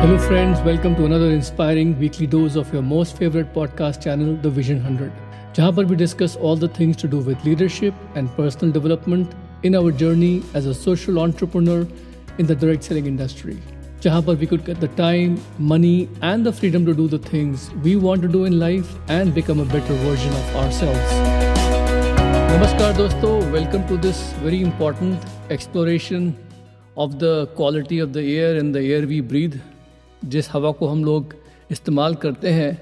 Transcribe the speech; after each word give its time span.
Hello, 0.00 0.16
friends. 0.18 0.60
Welcome 0.60 0.94
to 0.96 1.04
another 1.04 1.30
inspiring 1.30 1.98
weekly 1.98 2.26
dose 2.26 2.56
of 2.56 2.72
your 2.72 2.80
most 2.80 3.18
favorite 3.18 3.52
podcast 3.52 4.02
channel, 4.02 4.34
The 4.34 4.48
Vision 4.48 4.78
100, 4.82 5.10
जहां 5.56 5.72
पर 5.76 5.88
we 5.88 5.96
discuss 6.02 6.36
all 6.36 6.56
the 6.56 6.68
things 6.68 6.96
to 6.96 7.06
do 7.06 7.18
with 7.18 7.44
leadership 7.44 7.92
and 8.14 8.30
personal 8.36 8.72
development 8.72 9.34
in 9.62 9.74
our 9.74 9.90
journey 9.92 10.42
as 10.54 10.64
a 10.64 10.72
social 10.72 11.18
entrepreneur 11.18 11.86
in 12.38 12.46
the 12.46 12.54
direct 12.54 12.84
selling 12.84 13.10
industry. 13.10 13.56
जहां 14.02 14.22
पर 14.22 14.38
we 14.42 14.46
could 14.52 14.64
get 14.68 14.80
the 14.80 14.88
time, 15.00 15.34
money, 15.58 16.08
and 16.22 16.46
the 16.46 16.52
freedom 16.60 16.86
to 16.86 16.94
do 16.94 17.06
the 17.06 17.18
things 17.18 17.70
we 17.88 17.96
want 17.96 18.22
to 18.22 18.30
do 18.36 18.46
in 18.46 18.58
life 18.58 18.94
and 19.08 19.34
become 19.34 19.60
a 19.60 19.66
better 19.74 19.98
version 20.04 20.38
of 20.38 20.56
ourselves. 20.62 21.12
Namaskar, 22.54 22.94
dosto. 23.02 23.34
Welcome 23.58 23.84
to 23.92 23.98
this 23.98 24.22
very 24.46 24.62
important 24.62 25.28
exploration 25.50 26.32
of 26.96 27.18
the 27.18 27.34
quality 27.60 27.98
of 27.98 28.14
the 28.14 28.24
air 28.38 28.56
and 28.56 28.74
the 28.74 28.82
air 28.94 29.06
we 29.06 29.20
breathe. 29.20 29.60
जिस 30.24 30.50
हवा 30.50 30.70
को 30.72 30.86
हम 30.86 31.04
लोग 31.04 31.34
इस्तेमाल 31.70 32.14
करते 32.14 32.48
हैं 32.48 32.78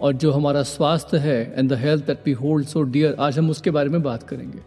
और 0.00 0.12
जो 0.14 0.30
हमारा 0.32 0.62
स्वास्थ्य 0.62 1.18
है 1.18 1.54
and 1.58 1.70
the 1.70 1.78
health 1.78 2.06
that 2.06 2.26
we 2.26 2.32
hold 2.32 2.66
so 2.66 2.82
dear 2.82 3.16
आज 3.20 3.38
हम 3.38 3.50
उसके 3.50 3.70
बारे 3.70 3.88
में 3.88 4.02
बात 4.02 4.22
करेंगे। 4.22 4.58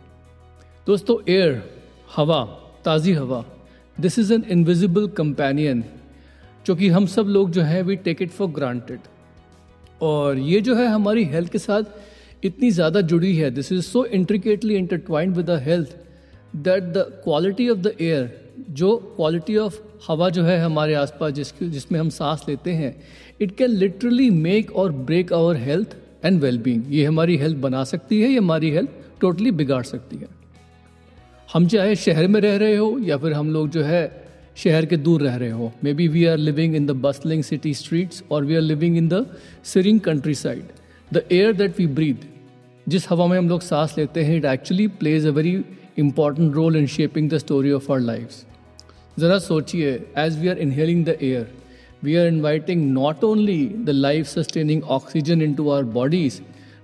दोस्तों 0.87 1.17
एयर 1.29 1.61
हवा, 2.15 2.43
ताज़ी 2.85 3.13
हवा 3.13 3.43
this 3.97 4.19
is 4.19 4.33
an 4.33 4.43
invisible 4.49 5.07
companion 5.17 5.83
जो 6.65 6.75
कि 6.75 6.89
हम 6.89 7.05
सब 7.07 7.27
लोग 7.27 7.51
जो 7.51 7.61
है 7.61 7.81
we 7.81 7.95
take 7.97 8.21
it 8.21 8.29
for 8.29 8.47
granted 8.51 8.99
और 10.01 10.37
ये 10.37 10.61
जो 10.61 10.75
है 10.75 10.87
हमारी 10.87 11.23
हेल्थ 11.25 11.51
के 11.51 11.59
साथ 11.59 11.83
इतनी 12.45 12.71
ज़्यादा 12.71 13.01
जुड़ी 13.01 13.35
है। 13.37 13.51
This 13.51 13.71
is 13.71 13.81
so 13.81 14.03
intricately 14.05 14.75
intertwined 14.75 15.35
with 15.35 15.45
the 15.45 15.59
health 15.63 15.95
that 16.55 16.83
the 16.83 17.05
quality 17.23 17.69
of 17.69 17.79
the 17.79 17.95
air 18.01 18.31
जो 18.69 18.95
क्वालिटी 19.15 19.57
ऑफ़ 19.57 19.79
हवा 20.07 20.29
जो 20.29 20.43
है 20.43 20.59
हमारे 20.59 20.93
आसपास 20.93 21.31
जिसकी 21.33 21.69
जिसमें 21.69 21.99
हम 21.99 22.09
सांस 22.09 22.45
लेते 22.49 22.71
हैं 22.71 22.95
इट 23.41 23.55
कैन 23.57 23.69
लिटरली 23.69 24.29
मेक 24.29 24.71
और 24.71 24.91
break 24.91 25.33
our 25.33 25.57
health 25.57 25.95
and 26.25 26.39
wellbeing 26.41 26.83
ये 26.89 27.05
हमारी 27.05 27.37
हेल्थ 27.37 27.57
बना 27.57 27.83
सकती 27.83 28.21
है, 28.21 28.29
ये 28.29 28.37
हमारी 28.37 28.69
हेल्थ 28.71 28.89
टोटली 29.21 29.51
बिगाड़ 29.51 29.83
सकती 29.83 30.17
है। 30.17 30.27
हम 31.53 31.67
चाहे 31.67 31.95
शहर 31.95 32.27
में 32.27 32.39
रह 32.41 32.57
रहे 32.57 32.75
हो 32.75 32.97
या 32.99 33.17
फिर 33.17 33.33
हम 33.33 33.51
लोग 33.53 33.69
जो 33.69 33.83
है 33.83 34.01
शहर 34.55 34.85
के 34.85 34.97
दूर 34.97 35.21
रह 35.21 35.35
रहे 35.35 35.49
हो। 35.49 35.71
Maybe 35.93 36.07
we 36.07 36.25
are 36.25 36.37
living 36.37 36.75
in 36.75 36.85
the 36.85 36.91
bustling 36.91 37.43
city 37.43 37.73
streets 37.73 38.23
और 38.31 38.45
we 38.45 38.55
are 38.55 38.61
living 38.61 38.97
in 38.97 39.07
the 39.07 39.25
serene 39.63 39.99
countryside 40.35 40.63
the 41.13 41.23
air 41.31 41.53
that 41.53 41.79
we 41.79 41.87
breathe 41.87 42.27
जिस 42.87 43.09
हवा 43.09 43.27
में 43.27 43.37
हम 43.37 43.49
लोग 43.49 43.61
सांस 43.61 43.95
लेते 43.97 44.23
हैं 44.23 44.37
it 44.37 44.45
actually 44.45 44.87
plays 44.87 45.25
a 45.27 45.31
very 45.31 45.61
important 45.97 46.53
role 46.53 46.75
in 46.75 46.87
shaping 46.87 47.29
the 47.29 47.37
story 47.37 47.71
of 47.71 47.91
our 47.91 47.99
lives 47.99 48.45
ज़रा 49.19 49.39
सोचिए 49.39 49.91
as 50.17 50.39
we 50.39 50.47
are 50.47 50.57
inhaling 50.57 51.05
the 51.05 51.17
air 51.21 51.47
we 52.03 52.15
are 52.15 52.27
inviting 52.27 52.91
not 52.91 53.23
only 53.23 53.65
the 53.85 53.89
life 53.89 54.27
sustaining 54.27 54.83
oxygen 54.97 55.41
into 55.53 55.69
our 55.69 55.83
bodies 55.93 56.41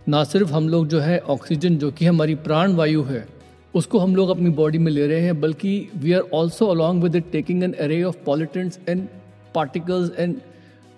ना 0.10 0.24
सिर्फ़ 0.24 0.52
हम 0.54 0.70
लोग 0.70 0.88
जो 0.88 1.00
है 1.00 1.18
oxygen 1.30 1.78
जो 1.78 1.92
कि 1.92 2.06
हमारी 2.06 2.36
प्राण 2.48 2.74
वायु 2.74 3.04
है, 3.04 3.26
उसको 3.74 4.00
हम 4.00 4.16
लोग 4.16 4.30
अपनी 4.30 4.50
बॉडी 4.50 4.78
में 4.78 4.92
ले 4.92 5.08
रहे 5.08 5.22
हैं, 5.22 5.40
बल्कि 5.42 5.90
we 5.96 6.14
are 6.14 6.22
also 6.34 6.68
along 6.68 7.04
with 7.04 7.16
it 7.16 7.32
taking 7.32 7.64
an 7.64 7.74
array 7.74 8.02
of 8.04 8.18
pollutants 8.26 8.80
and 8.90 9.08
particles 9.56 10.12
and 10.20 10.36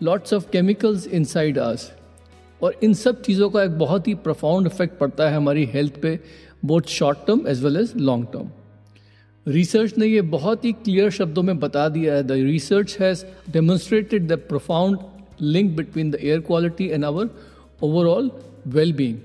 lots 0.01 0.33
of 0.33 0.49
chemicals 0.51 1.07
inside 1.23 1.59
us 1.59 1.91
और 2.61 2.79
इन 2.83 2.93
सब 2.93 3.21
चीज़ों 3.21 3.49
का 3.49 3.63
एक 3.63 3.77
बहुत 3.79 4.07
ही 4.07 4.13
प्रफाउंड 4.25 4.67
इफ़ेक्ट 4.67 4.97
पड़ता 4.97 5.29
है 5.29 5.35
हमारी 5.35 5.65
हेल्थ 5.73 6.01
पे 6.01 6.19
both 6.65 6.89
short 6.89 7.25
term 7.27 7.47
as 7.47 7.63
well 7.63 7.77
as 7.77 7.93
long 7.97 8.27
term 8.33 8.49
research 9.47 9.97
ने 9.97 10.07
ये 10.07 10.21
बहुत 10.29 10.65
ही 10.65 10.71
क्लियर 10.75 11.09
शब्दों 11.09 11.43
में 11.43 11.59
बता 11.59 11.87
दिया 11.89 12.15
है। 12.15 12.23
The 12.23 12.31
research 12.31 12.97
has 12.99 13.23
demonstrated 13.51 14.27
the 14.27 14.37
profound 14.49 14.97
link 15.41 15.75
between 15.75 16.11
the 16.11 16.17
air 16.21 16.39
quality 16.39 16.87
and 16.87 17.05
our 17.05 17.29
overall 17.83 18.29
well 18.67 18.93
being 18.93 19.17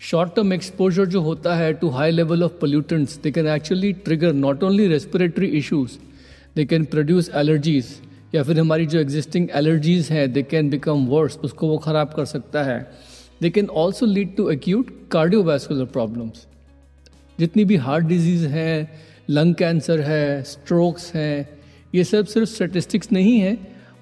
short 0.00 0.34
term 0.36 0.52
exposure 0.52 1.06
जो 1.06 1.20
होता 1.20 1.54
है 1.56 1.72
to 1.72 1.88
high 1.90 2.10
level 2.10 2.42
of 2.44 2.52
pollutants 2.60 3.18
they 3.22 3.30
can 3.30 3.46
actually 3.46 3.92
trigger 4.04 4.32
not 4.32 4.62
only 4.62 4.86
respiratory 4.88 5.46
issues 5.58 5.98
they 6.56 6.64
can 6.64 6.84
produce 6.84 7.30
allergies 7.34 7.94
या 8.34 8.42
फिर 8.42 8.60
हमारी 8.60 8.86
जो 8.86 8.98
existing 9.00 9.48
allergies 9.54 10.10
हैं 10.10 10.32
they 10.32 10.42
can 10.42 10.70
become 10.70 11.06
verse 11.06 11.38
उसको 11.44 11.68
वो 11.68 11.78
ख़राब 11.78 12.12
कर 12.16 12.24
सकता 12.24 12.62
है। 12.64 12.78
They 13.42 13.50
can 13.50 13.66
also 13.82 14.06
lead 14.06 14.36
to 14.36 14.48
acute 14.50 14.92
cardiovascular 15.10 15.84
problems 15.96 16.46
जितनी 17.38 17.64
भी 17.64 17.76
हार्ट 17.78 18.06
डिज़ीज़ 18.06 18.46
हैं 18.46 18.76
लंग 19.30 19.54
कैंसर 19.54 20.00
है 20.00 20.42
स्ट्रोक्स 20.42 21.14
हैं 21.14 21.60
ये 21.94 22.04
सब 22.04 22.26
सिर्फ़ 22.26 22.50
स्टेटिस्टिक्स 22.50 23.12
नहीं 23.12 23.38
है 23.38 23.58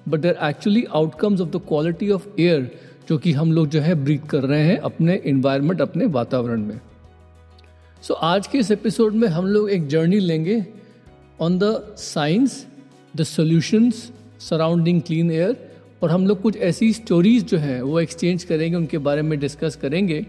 but 0.09 0.19
they're 0.19 0.37
actually 0.43 0.85
outcomes 0.93 1.41
of 1.41 1.49
the 1.49 1.55
quality 1.55 2.09
of 2.09 2.27
air 2.39 2.71
जो 3.09 3.17
कि 3.17 3.31
हम 3.31 3.51
लोग 3.51 3.67
जो 3.67 3.81
है 3.81 3.95
ब्रीथ 3.95 4.19
कर 4.29 4.43
रहे 4.43 4.63
हैं 4.63 4.77
अपने 4.77 5.15
इन्वायरमेंट 5.15 5.81
अपने 5.81 6.05
वातावरण 6.05 6.61
में। 6.61 6.81
सो 8.01 8.13
so, 8.13 8.19
आज 8.23 8.47
के 8.47 8.57
इस 8.57 8.71
एपिसोड 8.71 9.13
में 9.13 9.27
हम 9.27 9.47
लोग 9.47 9.71
एक 9.71 9.87
जर्नी 9.87 10.19
लेंगे 10.19 10.65
on 11.41 11.59
the 11.59 11.95
science 11.97 12.67
the 13.15 13.23
solutions 13.23 14.11
surrounding 14.39 15.01
clean 15.01 15.31
air 15.31 15.71
और 16.03 16.11
हम 16.11 16.27
लोग 16.27 16.41
कुछ 16.41 16.57
ऐसी 16.57 16.93
स्टोरीज 16.93 17.43
जो 17.43 17.57
हैं 17.57 17.81
वो 17.81 17.99
एक्सचेंज 17.99 18.43
करेंगे 18.43 18.77
उनके 18.77 18.97
बारे 18.97 19.21
में 19.21 19.39
डिस्कस 19.39 19.75
करेंगे। 19.75 20.25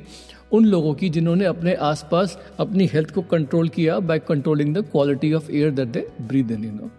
उन 0.54 0.64
लोगों 0.64 0.92
की 0.94 1.08
जिन्होंने 1.10 1.44
अपने 1.44 1.74
आसपास 1.84 2.38
अपनी 2.58 2.86
हेल्थ 2.92 3.10
को 3.10 3.22
कंट्रोल 3.30 3.68
किया 3.68 3.98
by 4.00 4.18
controlling 4.18 4.74
the 4.74 4.84
quality 4.92 5.32
of 5.32 5.50
air 5.50 5.70
that 5.70 5.88
they 5.88 6.06
breathe 6.20 6.50
in 6.50 6.64
you 6.64 6.72
know 6.72 6.90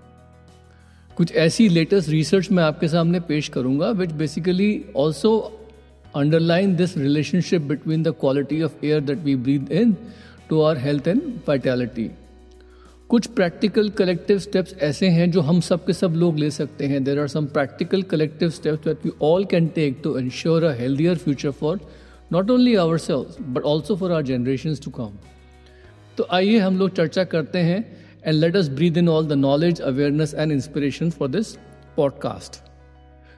कुछ 1.18 1.32
ऐसी 1.36 1.68
लेटेस्ट 1.70 2.10
रिसर्च 2.10 2.52
मैं 2.52 2.64
आपके 2.64 2.88
सामने 2.88 3.20
पेश 3.28 3.48
करूँगा 3.50 3.90
which 3.92 4.12
basically 4.12 4.70
also 4.96 5.38
underline 6.16 6.76
this 6.76 6.98
relationship 6.98 7.62
between 7.62 8.04
the 8.04 8.14
quality 8.20 8.62
of 8.62 8.86
air 8.86 9.02
that 9.02 9.24
we 9.24 9.36
breathe 9.36 9.72
into 10.50 10.62
our 10.62 10.78
health 10.78 11.08
and 11.08 11.22
vitality 11.48 12.10
कुछ 13.10 13.28
practical 13.28 13.90
collective 13.90 14.40
steps 14.40 14.76
ऐसे 14.82 15.08
हैं 15.08 15.30
जो 15.32 15.42
हम 15.42 15.60
सब 15.62 15.86
के 15.86 15.94
सब 15.94 16.14
लोग 16.14 16.38
ले 16.40 16.50
सकते 16.52 16.86
हैं. 16.86 17.04
There 17.04 17.20
are 17.20 17.28
some 17.28 17.46
practical 17.48 18.02
collective 18.04 18.50
steps 18.50 18.86
that 18.86 19.06
we 19.06 19.12
all 19.22 19.46
can 19.46 19.68
take 19.76 20.00
to 20.04 20.18
ensure 20.20 20.64
a 20.64 20.72
healthier 20.78 21.16
future 21.16 21.52
for 21.52 21.80
not 22.32 22.52
only 22.52 22.76
ourselves 22.98 23.38
but 23.48 23.64
also 23.64 23.96
for 23.96 24.12
our 24.12 24.22
generation 24.24 24.76
to 24.86 24.92
come 24.92 25.18
तो 26.18 26.28
आइए 26.32 26.58
हम 26.60 26.78
लोग 26.78 26.96
चर्चा 26.96 27.24
करते 27.26 27.60
हैं 27.62 27.80
and 28.26 28.36
let 28.36 28.56
us 28.56 28.70
breathe 28.70 28.98
in 28.98 29.10
all 29.10 29.28
the 29.28 29.34
knowledge 29.34 29.82
awareness 29.84 30.34
and 30.34 30.52
inspiration 30.52 31.10
for 31.10 31.28
this 31.30 31.56
podcast 31.98 32.62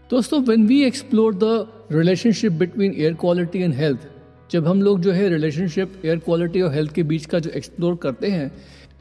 दोस्तों 0.09 0.41
when 0.43 0.67
we 0.67 0.83
explore 0.83 1.35
the 1.35 1.67
relationship 1.91 2.51
between 2.55 2.93
air 2.93 3.13
quality 3.15 3.61
and 3.61 3.73
health 3.73 4.07
जब 4.51 4.67
हम 4.67 4.81
लोग 4.81 4.99
जो 5.01 5.11
है 5.11 5.27
रिलेशनशिप 5.29 6.01
एयर 6.05 6.19
क्वालिटी 6.19 6.61
और 6.61 6.73
हेल्थ 6.73 6.93
के 6.93 7.03
बीच 7.03 7.25
का 7.25 7.39
जो 7.39 7.49
एक्सप्लोर 7.51 7.95
करते 8.03 8.29
हैं 8.29 8.51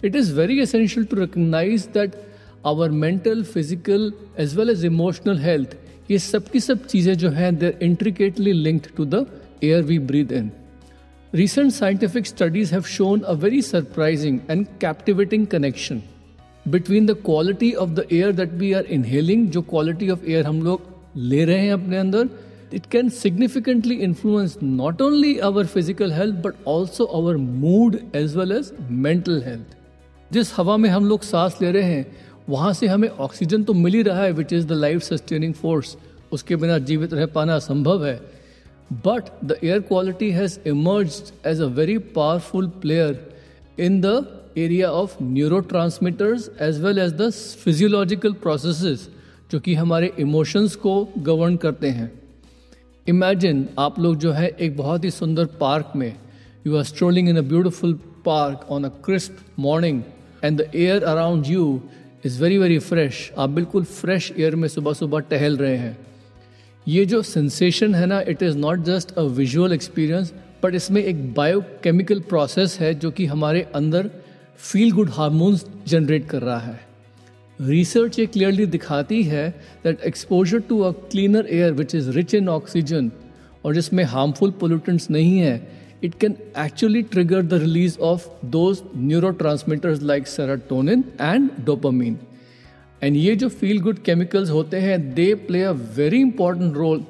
it 0.04 0.16
is 0.16 0.34
very 0.34 0.60
essential 0.60 1.04
to 1.06 1.16
recognize 1.16 1.88
that 1.94 2.14
our 2.66 2.90
mental 3.02 3.42
physical 3.44 4.12
as 4.40 4.56
well 4.56 4.70
as 4.70 4.84
emotional 4.84 5.38
health 5.38 5.76
ये 6.10 6.18
सब 6.18 6.48
की 6.48 6.60
सब 6.60 6.86
चीज़ें 6.86 7.14
जो 7.18 7.30
हैं 7.30 7.56
they're 7.58 7.78
intricately 7.82 8.52
linked 8.52 8.86
to 8.96 9.04
the 9.04 9.26
air 9.62 9.82
we 9.82 9.98
breathe 9.98 10.32
in. 10.32 10.52
Recent 11.32 11.72
scientific 11.72 12.26
studies 12.26 12.70
have 12.70 12.86
shown 12.86 13.22
a 13.26 13.34
very 13.34 13.60
surprising 13.60 14.44
and 14.48 14.66
captivating 14.78 15.46
connection 15.46 16.02
between 16.70 17.06
the 17.06 17.14
quality 17.14 17.76
of 17.76 17.94
the 17.94 18.10
air 18.12 18.32
that 18.32 18.52
we 18.52 18.74
are 18.74 18.82
inhaling, 18.82 19.50
जो 19.50 19.62
quality 19.66 20.08
of 20.08 20.28
air 20.28 20.44
हम 20.44 20.62
लोग 20.62 20.94
ले 21.16 21.44
रहे 21.44 21.66
हैं 21.66 21.72
अपने 21.72 21.96
अंदर 21.96 22.28
it 22.72 22.88
can 22.90 23.10
significantly 23.10 23.96
influence 24.02 24.56
not 24.60 25.00
only 25.00 25.40
our 25.40 25.64
physical 25.64 26.10
health 26.10 26.40
but 26.42 26.56
also 26.64 27.06
our 27.18 27.36
mood 27.38 28.02
as 28.14 28.34
well 28.36 28.52
as 28.52 28.72
mental 28.90 29.40
health. 29.40 29.74
जिस 30.32 30.52
हवा 30.56 30.76
में 30.76 30.88
हम 30.90 31.04
लोग 31.06 31.22
सांस 31.22 31.58
ले 31.62 31.70
रहे 31.72 31.82
हैं 31.82 32.06
वहाँ 32.48 32.72
से 32.74 32.86
हमें 32.86 33.08
ऑक्सीजन 33.08 33.62
तो 33.64 33.72
मिल 33.74 33.94
ही 33.94 34.02
रहा 34.02 34.22
है 34.22 34.32
which 34.32 34.52
is 34.52 34.66
the 34.66 34.72
life 34.72 35.02
sustaining 35.02 35.54
force 35.54 35.96
उसके 36.32 36.56
बिना 36.56 36.78
जीवित 36.88 37.12
रह 37.14 37.26
पाना 37.34 37.54
असंभव 37.56 38.04
है 38.06 38.20
But 38.90 39.30
the 39.42 39.56
air 39.64 39.80
quality 39.80 40.30
has 40.30 40.58
emerged 40.64 41.32
as 41.44 41.60
a 41.60 41.66
very 41.68 41.98
powerful 41.98 42.68
player 42.68 43.18
in 43.78 44.00
the 44.00 44.28
area 44.56 44.88
of 44.88 45.16
neurotransmitters 45.18 46.48
as 46.60 46.78
well 46.80 46.98
as 46.98 47.12
the 47.14 47.30
physiological 47.64 48.34
processes, 48.44 49.08
जो 49.50 49.60
कि 49.60 49.74
हमारे 49.74 50.12
इमोशंस 50.18 50.76
को 50.76 51.08
गवर्न 51.18 51.56
करते 51.56 51.90
हैं। 51.90 52.10
इमेजिन 53.08 53.68
आप 53.78 53.98
लोग 54.00 54.16
जो 54.18 54.32
है 54.32 54.48
एक 54.48 54.76
बहुत 54.76 55.04
ही 55.04 55.10
सुंदर 55.10 55.46
पार्क 55.60 55.92
में 55.96 56.16
you 56.66 56.76
are 56.76 56.84
strolling 56.84 57.28
in 57.28 57.36
a 57.36 57.42
beautiful 57.42 57.92
park 58.24 58.66
on 58.70 58.84
a 58.84 58.88
crisp 58.88 59.36
morning 59.58 60.02
and 60.44 60.60
the 60.60 60.70
air 60.74 61.04
around 61.04 61.46
you 61.46 61.80
is 62.26 62.42
very 62.42 62.58
very 62.58 62.78
fresh 62.78 63.32
आप 63.38 63.50
बिल्कुल 63.50 63.84
फ्रेश 63.84 64.32
एयर 64.38 64.56
में 64.56 64.68
सुबह 64.68 64.92
सुबह 64.92 65.20
टहल 65.30 65.56
रहे 65.56 65.76
हैं। 65.76 65.96
ये 66.86 67.04
जो 67.06 67.20
सेंसेशन 67.22 67.94
है 67.94 68.06
ना 68.06 68.20
it 68.28 68.42
is 68.42 68.56
not 68.56 68.82
just 68.84 69.12
a 69.12 69.22
visual 69.36 69.72
experience 69.72 70.32
but 70.62 70.74
इसमें 70.74 71.02
एक 71.02 71.34
बायोकेमिकल 71.34 72.20
प्रोसेस 72.20 72.78
है 72.80 72.92
जो 72.94 73.10
कि 73.10 73.26
हमारे 73.26 73.62
अंदर 73.74 74.10
फील 74.58 74.92
गुड 74.92 75.10
हार्मोन्स 75.10 75.64
जनरेट 75.88 76.28
कर 76.28 76.42
रहा 76.42 76.58
है। 76.58 76.80
रिसर्च 77.58 78.18
ये 78.18 78.26
क्लियरली 78.26 78.66
दिखाती 78.66 79.22
है 79.22 79.48
that 79.84 80.00
exposure 80.00 80.60
to 80.60 80.78
a 80.80 80.90
cleaner 81.10 81.46
air 81.50 81.72
which 81.72 81.94
is 81.94 82.10
rich 82.10 82.34
in 82.34 82.48
oxygen 82.48 83.10
और 83.64 83.74
जिसमें 83.74 84.04
हार्मफुल 84.04 84.50
पोल्यूटेंट्स 84.60 85.10
नहीं 85.10 85.38
है 85.38 85.56
it 86.04 86.14
can 86.14 86.36
actually 86.58 87.02
trigger 87.02 87.42
the 87.42 87.60
release 87.62 87.98
of 87.98 88.28
those 88.46 88.82
neurotransmitters 89.42 90.02
like 90.02 90.26
serotonin 90.26 91.04
and 91.20 91.50
dopamine 91.66 92.18
and 93.02 93.16
ये 93.16 93.34
जो 93.36 93.48
फील 93.48 93.80
गुड 93.80 93.98
केमिकल्स 93.98 94.50
होते 94.50 94.76
हैं 94.76 94.98
they 95.14 95.34
play 95.46 95.62
a 95.62 95.72
very 95.96 96.20
important 96.20 96.76
role 96.76 97.04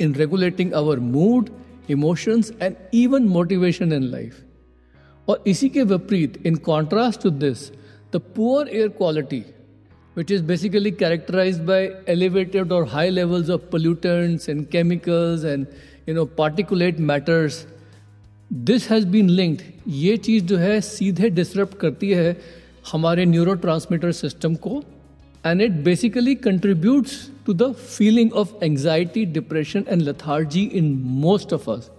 in 0.00 0.14
regulating 0.14 0.72
our 0.72 0.98
mood 1.00 1.50
emotions 1.90 2.52
and 2.62 2.74
even 2.94 3.24
motivation 3.28 3.92
in 3.92 4.02
life 4.02 4.42
और 5.28 5.44
इसी 5.46 5.68
के 5.68 5.82
विपरीत 5.82 6.46
in 6.46 6.54
contrast 6.64 7.22
to 7.22 7.30
this 7.30 7.70
the 8.14 8.20
poor 8.36 8.68
air 8.68 8.88
quality 8.88 9.44
which 10.16 10.30
is 10.32 10.42
basically 10.42 10.90
characterize 10.90 11.58
by 11.60 11.88
elevated 12.08 12.72
और 12.72 12.88
high 12.88 13.10
levels 13.10 13.50
of 13.50 13.70
pollutants 13.72 14.48
and 14.48 14.66
chemicals 14.66 15.44
and 15.44 15.66
you 16.08 16.14
know 16.14 16.24
particulate 16.38 17.00
matters 17.10 17.66
this 18.50 18.90
has 18.90 19.06
been 19.06 19.30
linked 19.30 19.62
ये 19.88 20.16
चीज़ 20.16 20.44
जो 20.44 20.56
है, 20.56 20.80
सीधे 20.80 21.28
डिस्टर्ब 21.30 21.68
करती 21.80 22.10
है 22.10 22.36
हमारे 22.92 23.24
न्यूरो 23.24 23.54
ट्रांसमीटर 23.54 24.12
सिस्टम 24.12 24.54
को 24.54 24.82
and 25.46 25.62
it 25.62 25.82
basically 25.84 26.34
contributes 26.36 27.30
to 27.44 27.54
the 27.54 27.72
feeling 27.74 28.32
of 28.34 28.54
anxiety, 28.60 29.24
depression 29.26 29.84
and 29.88 30.04
lethargy 30.04 30.64
in 30.74 30.88
most 31.20 31.52
of 31.52 31.68
us. 31.68 31.90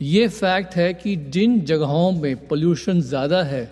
ये 0.00 0.26
फैक्ट 0.28 0.74
है 0.76 0.92
कि 0.94 1.14
जिन 1.34 1.60
जगहों 1.66 2.10
में 2.12 2.46
पोल्यूशन 2.48 3.00
ज़्यादा 3.02 3.42
है 3.44 3.62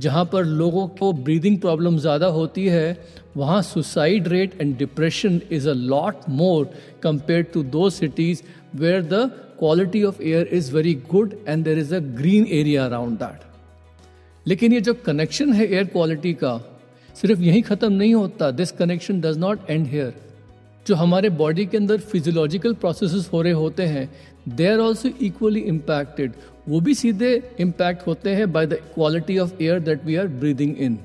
जहाँ 0.00 0.24
पर 0.32 0.44
लोगों 0.60 0.86
को 0.98 1.12
ब्रीदिंग 1.12 1.58
प्रॉब्लम 1.60 1.98
ज़्यादा 1.98 2.26
होती 2.36 2.64
है 2.66 2.96
वहाँ 3.36 3.60
suicide 3.62 4.28
rate 4.28 4.60
and 4.60 4.76
depression 4.78 5.40
is 5.52 5.68
a 5.68 5.72
lot 5.92 6.28
more 6.40 6.64
compare 7.02 7.42
to 7.54 7.62
those 7.76 7.88
cities 7.90 8.42
where 8.82 9.02
the 9.04 9.22
quality 9.58 10.02
of 10.04 10.22
air 10.22 10.48
is 10.52 10.72
very 10.74 10.94
good 11.10 11.36
and 11.48 11.64
there 11.64 11.78
is 11.78 11.94
a 11.94 11.98
green 12.20 12.46
area 12.52 12.84
around 12.86 13.18
that 13.18 13.50
लेकिन 14.46 14.72
ये 14.72 14.80
जो 14.80 14.94
कनेक्शन 15.06 15.52
है 15.52 15.66
air 15.72 15.84
quality 15.86 16.34
का 16.34 16.60
सिर्फ़ 17.20 17.40
यही 17.40 17.60
ख़त्म 17.62 17.92
नहीं 17.92 18.14
होता। 18.14 18.50
This 18.50 18.70
connection 18.72 19.20
does 19.20 19.38
not 19.38 19.70
end 19.70 19.86
here 19.86 20.14
जो 20.86 20.94
हमारे 20.94 21.28
बॉडी 21.30 21.66
के 21.66 21.76
अंदर 21.76 21.98
फिजियोलॉजिकल 22.12 22.74
प्रोसेस 22.74 23.28
हो 23.32 23.42
रहे 23.42 23.52
होते 23.52 23.82
हैं 23.86 24.08
they 24.48 24.66
are 24.66 24.78
also 24.80 25.08
equally 25.22 25.60
impacted 25.72 26.32
वो 26.68 26.80
भी 26.80 26.94
सीधे 26.94 27.30
इम्पैक्ट 27.60 28.06
होते 28.06 28.30
हैं 28.34 28.50
by 28.52 28.66
the 28.66 28.78
quality 28.94 29.38
of 29.38 29.62
air 29.62 29.80
that 29.80 30.04
we 30.04 30.16
are 30.16 30.28
breathing 30.40 30.76
in 30.78 30.98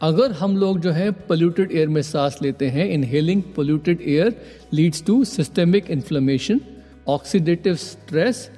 अगर 0.00 0.32
हम 0.32 0.56
लोग 0.56 0.80
जो 0.80 0.90
है 0.90 1.10
पोल्यूटेड 1.28 1.72
एयर 1.72 1.88
में 1.88 2.00
सांस 2.02 2.38
लेते 2.42 2.66
हैं 2.68 2.88
inhaling 2.90 3.42
polluted 3.56 4.00
air 4.06 4.34
leads 4.74 5.04
to 5.06 5.22
systemic 5.24 5.90
inflammation 5.90 6.60
oxidative 7.08 7.74
stress 7.76 8.48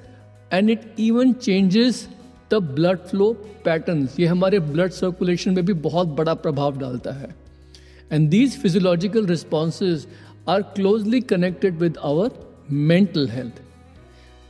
and 0.52 0.70
it 0.70 0.94
even 0.99 1.32
changes 1.32 2.08
the 2.50 2.55
blood 2.55 2.99
flow 2.99 3.33
pattern 3.65 4.09
ये 4.21 4.27
हमारे 4.27 4.59
ब्लड 4.59 4.91
सर्कुलेशन 4.91 5.55
में 5.55 5.67
भी 5.67 5.73
बहुत 5.73 6.09
बड़ा 6.09 6.35
प्रभाव 6.35 6.79
डालता 6.79 7.12
है। 7.12 7.35
And 8.12 8.31
these 8.31 8.59
physiological 8.59 9.27
responses 9.27 10.06
are 10.49 10.62
closely 10.62 11.21
connected 11.21 11.79
with 11.79 11.99
our 12.03 12.31
mental 12.71 13.29
health 13.29 13.53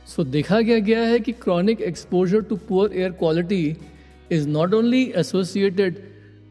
so 0.07 0.23
देखा 0.23 0.61
गया 0.61 0.79
गया 0.79 0.99
है 0.99 1.19
कि 1.19 1.31
chronic 1.31 1.81
exposure 1.81 2.41
to 2.41 2.55
poor 2.55 2.93
air 2.93 3.11
quality 3.11 3.77
is 4.31 4.47
not 4.47 4.73
only 4.73 5.13
associated 5.15 6.03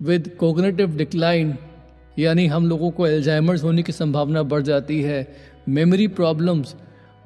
with 0.02 0.36
cognitive 0.40 0.96
decline 0.96 1.54
यानी 2.18 2.46
हम 2.46 2.66
लोगों 2.66 2.90
को 2.90 3.06
एल्जाइमर्स 3.06 3.62
होने 3.62 3.82
की 3.82 3.92
संभावना 3.92 4.42
बढ़ 4.42 4.62
जाती 4.62 5.02
है 5.02 5.36
मेमोरी 5.68 6.08
प्रॉब्लम्स 6.08 6.74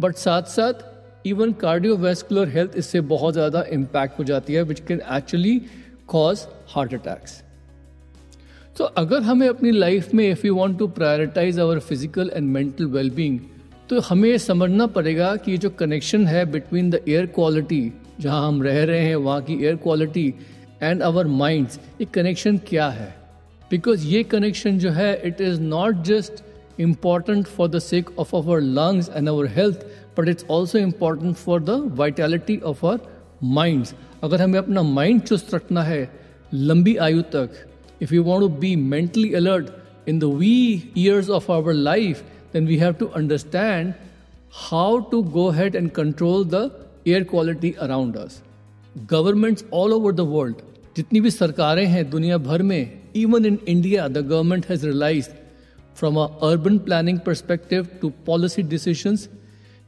बट 0.01 0.15
साथ 0.15 0.43
साथ 0.43 0.92
इवन 1.27 1.53
कार्डियोवेस्कुलर 1.53 2.49
हेल्थ 2.49 2.77
इससे 2.77 3.01
बहुत 3.13 3.35
ज़्यादा 3.35 3.65
इम्पैक्ट 3.71 4.19
हो 4.19 4.25
जाती 4.25 4.53
है 4.53 4.63
which 4.63 4.81
can 4.81 5.01
actually 5.13 5.61
cause 6.09 6.47
heart 6.69 6.95
attacks 6.95 7.43
तो 8.79 8.85
अगर 8.85 9.23
हमें 9.23 9.49
अपनी 9.49 9.71
लाइफ 9.71 10.15
में 10.15 10.29
if 10.31 10.47
you 10.47 10.55
want 10.55 10.79
to 10.79 10.87
prioritize 10.89 11.59
our 11.61 11.79
physical 11.79 12.31
and 12.35 12.49
mental 12.49 12.87
wellbeing 12.87 13.39
तो 13.89 14.01
हमें 14.01 14.37
समझना 14.39 14.87
पड़ेगा 14.87 15.35
कि 15.37 15.57
जो 15.59 15.71
कनेक्शन 15.71 16.27
है 16.27 16.45
बिटवीन 16.51 16.91
द 16.91 17.01
एयर 17.09 17.27
क्वालिटी 17.27 17.93
जहाँ 18.21 18.47
हम 18.49 18.63
रह 18.63 18.85
रहे 18.85 19.01
हैं, 19.01 19.17
वहाँ 19.17 19.41
की 19.43 19.55
air 19.65 19.77
quality 19.77 20.35
and 20.83 21.03
our 21.03 21.27
minds 21.27 21.79
ये 22.01 22.07
कनेक्शन 22.15 22.59
क्या 22.69 22.89
है? 22.89 23.15
बिकॉज़ 23.71 24.07
ये 24.07 24.23
कनेक्शन 24.23 24.79
जो 24.79 24.91
है 24.91 25.15
it 25.25 25.41
is 25.41 25.61
not 25.61 26.03
just 26.05 26.43
important 26.81 27.47
for 27.47 27.69
the 27.69 27.79
sake 27.79 28.19
of 28.19 28.35
our 28.37 28.61
lungs 28.61 29.11
and 29.17 29.29
our 29.29 29.47
health 29.47 29.87
but 30.18 30.30
it's 30.30 30.46
also 30.52 30.78
important 30.80 31.36
for 31.36 31.62
the 31.62 31.82
vitality 31.98 32.58
of 32.66 32.86
our 32.86 33.00
minds 33.44 33.94
अगर 34.24 34.42
हमें 34.42 34.58
अपना 34.60 34.84
mind 34.84 35.22
चुस्त 35.22 35.54
रखना 35.56 35.84
है 35.84 36.02
लंबी 36.54 36.96
आयु 37.08 37.22
तक 37.34 37.66
if 38.02 38.14
you 38.14 38.24
want 38.24 38.42
to 38.42 38.60
be 38.60 38.76
mentally 38.76 39.34
alert 39.34 39.70
in 40.10 40.20
the 40.20 40.34
we 40.36 40.56
years 40.98 41.30
of 41.30 41.50
our 41.52 41.74
life 41.74 42.24
then 42.54 42.68
we 42.68 42.78
have 42.78 42.94
to 43.00 43.06
understand 43.16 43.94
how 44.62 44.98
to 45.12 45.22
go 45.32 45.50
ahead 45.52 45.76
and 45.76 45.90
control 45.92 46.46
the 46.46 46.70
air 47.08 47.24
quality 47.24 47.72
around 47.82 48.18
us 48.18 48.42
governments 49.12 49.66
all 49.74 49.94
over 49.94 50.14
the 50.14 50.20
world 50.30 50.62
जितनी 50.96 51.20
भी 51.22 51.32
सरकारें 51.32 51.86
हैं 51.86 52.10
दुनिया 52.10 52.38
भर 52.46 52.62
में 52.64 53.02
even 53.16 53.46
in 53.46 53.58
India 53.68 54.08
the 54.08 54.26
government 54.28 54.66
has 54.70 54.86
realise 54.86 55.30
from 55.98 56.18
a 56.20 56.26
urban 56.44 56.78
planning 56.88 57.20
perspective 57.26 57.88
to 58.02 58.10
policy 58.26 58.64
decisions 58.72 59.30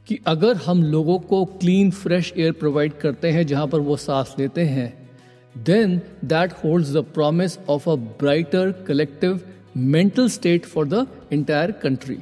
कि 0.07 0.19
अगर 0.27 0.55
हम 0.55 0.83
लोगों 0.83 1.19
को 1.19 1.45
क्लीन 1.45 1.91
फ्रेश 1.91 2.33
एयर 2.37 2.51
प्रोवाइड 2.51 2.93
करते 2.93 3.29
हैं, 3.31 3.47
जहाँ 3.47 3.67
पर 3.67 3.79
वो 3.79 3.97
सांस 3.97 4.35
लेते 4.39 4.61
हैं 4.61 5.09
then 5.55 6.01
that 6.25 6.53
holds 6.63 6.93
the 6.93 6.97
promise 6.97 7.57
of 7.69 7.89
a 7.89 7.95
brighter 7.95 8.71
collective 8.71 9.39
mental 9.77 10.29
state 10.29 10.65
for 10.65 10.87
the 10.87 11.07
entire 11.33 11.71
country 11.71 12.17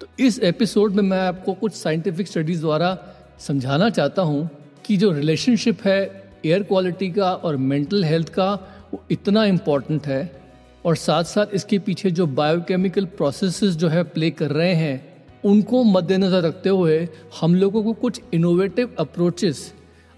तो 0.00 0.06
इस 0.18 0.38
एपिसोड 0.38 0.92
में 0.92 1.02
मैं 1.02 1.20
आपको 1.20 1.54
कुछ 1.54 1.72
साइंटिफिक 1.72 2.28
स्टडीज़ 2.28 2.60
द्वारा 2.60 2.98
समझाना 3.38 3.90
चाहता 3.90 4.22
हूँ 4.22 4.48
कि 4.84 4.96
जो 4.96 5.12
रिलेशनशिप 5.12 5.82
है 5.84 6.30
एयर 6.44 6.62
क्वालिटी 6.62 7.10
का 7.10 7.32
और 7.32 7.56
मेंटल 7.56 8.04
हेल्थ 8.04 8.28
का, 8.28 8.52
वो 8.94 9.04
इतना 9.10 9.44
इंपॉर्टेंट 9.44 10.06
है। 10.06 10.40
और 10.84 10.96
साथ 10.96 11.24
साथ 11.24 11.46
इसके 11.54 11.78
पीछे 11.78 12.10
जो 12.10 12.26
बायोकेमिकल 12.26 13.04
प्रोसेसेस 13.04 13.74
जो 13.74 13.88
है 13.88 14.02
प्ले 14.04 14.30
कर 14.30 14.50
रहे 14.50 14.74
हैं 14.74 15.15
उनको 15.44 15.82
मद्देनज़र 15.84 16.42
रखते 16.42 16.68
हुए 16.68 17.08
हम 17.40 17.54
लोगों 17.54 17.82
को 17.82 17.92
कुछ 17.94 18.20
इनोवेटिव 18.34 18.94
अप्रोचेस 18.98 19.72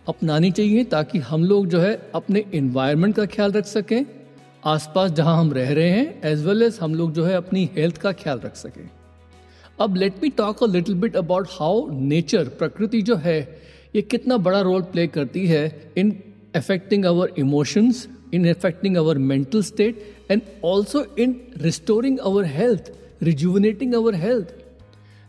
अपनानी 0.09 0.51
चाहिए 0.51 0.85
ताकि 0.85 1.19
हम 1.21 1.45
लोग 1.45 1.67
जो 1.67 1.81
है 1.81 1.95
अपने 2.15 2.45
इन्वायरमेंट 2.55 3.15
का 3.17 3.27
ख्याल 3.27 3.53
रख 3.53 3.65
सकें, 3.67 4.05
आसपास 4.67 5.11
जहाँ 5.11 5.39
हम 5.39 5.53
रह 5.53 5.73
रहे 5.73 5.91
हैं 5.91 6.31
एज 6.31 6.45
वेल 6.47 6.63
एज 6.63 6.79
हम 6.83 6.95
लोग 6.95 7.13
जो 7.13 7.25
है 7.25 7.35
अपनी 7.35 7.69
हेल्थ 7.77 7.99
का 7.99 8.13
ख्याल 8.13 8.41
रख 8.41 8.57
सकें। 8.57 8.89
अब 9.81 9.97
let 9.97 10.23
me 10.23 10.29
talk 10.39 10.63
a 10.63 10.67
little 10.67 10.95
bit 11.01 11.17
about 11.17 11.49
how 11.51 11.89
nature 11.91 12.49
प्रकृति 12.59 13.03
जो 13.03 13.17
है, 13.17 13.41
ये 13.95 14.03
कितना 14.03 14.37
बड़ा 14.39 14.61
रोल 14.61 14.83
प्ले 14.83 15.07
करती 15.07 15.47
है 15.47 15.93
in 15.97 16.17
affecting 16.57 17.07
our 17.07 17.33
emotions 17.39 18.07
in 18.35 18.49
affecting 18.51 18.97
our 18.99 19.19
mental 19.19 19.63
state 19.63 20.03
and 20.31 20.43
also 20.65 21.05
in 21.19 21.41
restoring 21.63 22.19
our 22.21 22.45
health 22.47 22.93
rejuvenating 23.23 23.95
our 23.95 24.15
health 24.15 24.55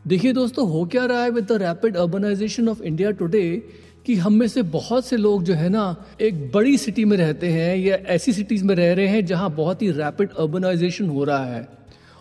देखिए 0.10 0.34
दोस्तों, 0.34 0.68
हो 0.70 0.86
क्या 0.86 1.04
रहा 1.06 1.24
है 1.24 1.30
with 1.30 1.46
the 1.46 1.51
rapid 1.51 1.98
urbanization 1.98 2.70
of 2.70 2.82
India 2.84 3.12
today 3.12 3.42
कि 4.06 4.16
हम 4.16 4.34
में 4.34 4.48
से 4.48 4.62
बहुत 4.62 5.06
से 5.06 5.18
लोग 5.18 5.44
जो 5.44 5.54
है 5.54 5.70
ना, 5.70 5.96
एक 6.22 6.51
बड़ी 6.51 6.78
सिटी 6.78 7.06
में 7.06 7.16
रहते 7.18 7.48
हैं 7.48 7.75
या 7.78 7.96
ऐसी 8.08 8.34
सिटीज़ 8.34 8.63
में 8.66 8.74
रह 8.75 8.94
रहे 8.94 9.08
हैं 9.08 9.25
जहाँ 9.25 9.50
बहुत 9.56 9.82
ही 9.82 9.92
रैपिड 9.92 10.30
अर्बनाइजेशन 10.39 11.10
हो 11.10 11.24
रहा 11.24 11.46
है। 11.46 11.68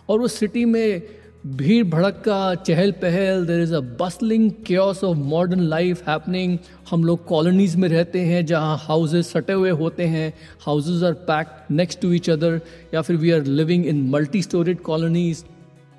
और 0.09 0.21
उस 0.21 0.37
सिटी 0.39 0.65
में 0.65 1.01
भीड़ 1.47 1.83
भड़क 1.87 2.21
का 2.25 2.55
चहल 2.55 2.91
पहल 3.01 3.45
there 3.45 3.61
is 3.61 3.75
a 3.75 3.79
bustling 4.01 4.51
chaos 4.67 5.03
of 5.03 5.17
modern 5.17 5.61
life 5.67 6.07
happening 6.09 6.57
हम 6.91 7.03
लोग 7.03 7.25
कॉलोनीज 7.25 7.75
में 7.75 7.89
रहते 7.89 8.21
हैं 8.21 8.45
जहाँ 8.45 8.77
हाउसेज 8.81 9.25
सटे 9.25 9.53
हुए 9.53 9.69
होते 9.83 10.05
हैं 10.07 10.33
houses 10.65 11.03
are 11.03 11.13
packed 11.29 11.75
next 11.75 12.01
to 12.01 12.13
each 12.13 12.29
other 12.29 12.61
या 12.93 13.01
फिर 13.01 13.15
we 13.15 13.31
are 13.31 13.45
living 13.59 13.85
in 13.85 14.09
multi 14.09 14.41
storeyed 14.41 14.81
colonies 14.81 15.45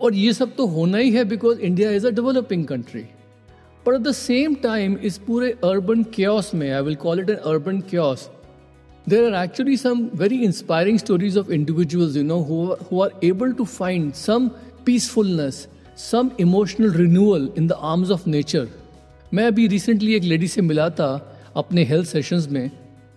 और 0.00 0.14
ये 0.14 0.32
सब 0.32 0.54
तो 0.56 0.66
होना 0.66 0.98
ही 0.98 1.10
है 1.10 1.24
because 1.24 1.58
India 1.58 1.90
is 1.90 2.06
a 2.06 2.10
developing 2.10 2.64
country 2.66 3.00
पर 3.86 3.94
एट 3.94 4.00
द 4.00 4.12
सेम 4.12 4.54
टाइम 4.54 4.96
इस 5.02 5.18
पूरे 5.18 5.50
अर्बन 5.64 6.02
क्योस 6.02 6.54
में 6.54 6.70
I 6.70 6.82
will 6.82 6.94
call 6.94 7.20
it 7.20 7.30
an 7.30 7.36
urban 7.36 7.80
chaos 7.80 8.28
there 9.08 9.34
are 9.34 9.44
actually 9.44 9.76
some 9.76 10.08
very 10.14 10.38
inspiring 10.38 10.98
stories 10.98 11.38
of 11.38 11.50
individual 11.50 12.16
you 12.16 12.22
know 12.22 12.38
who 12.90 13.00
are 13.00 13.10
able 13.24 13.52
to 13.52 13.64
find 13.64 14.12
some 14.12 14.48
peacefulness 14.86 15.68
some 16.10 16.30
emotional 16.40 16.92
renewal 16.92 17.50
in 17.58 17.66
the 17.66 17.72
arms 17.72 18.10
of 18.10 18.28
nature 18.28 18.68
मैं 19.34 19.44
अभी 19.44 19.66
recently 19.66 20.14
एक 20.14 20.22
lady 20.22 20.48
से 20.48 20.62
मिला 20.62 20.90
था 20.90 21.36
अपने 21.56 21.84
health 21.84 22.06
sessions 22.06 22.48
में, 22.48 22.70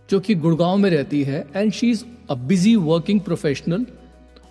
जो 0.09 0.19
कि 0.19 0.35
गुड़गांव 0.35 0.77
में 0.77 0.89
रहती 0.89 1.23
है 1.23 1.47
and 1.55 1.71
she 1.71 1.91
is 1.91 2.03
a 2.29 2.35
busy 2.35 2.75
working 2.75 3.19
professional 3.21 3.85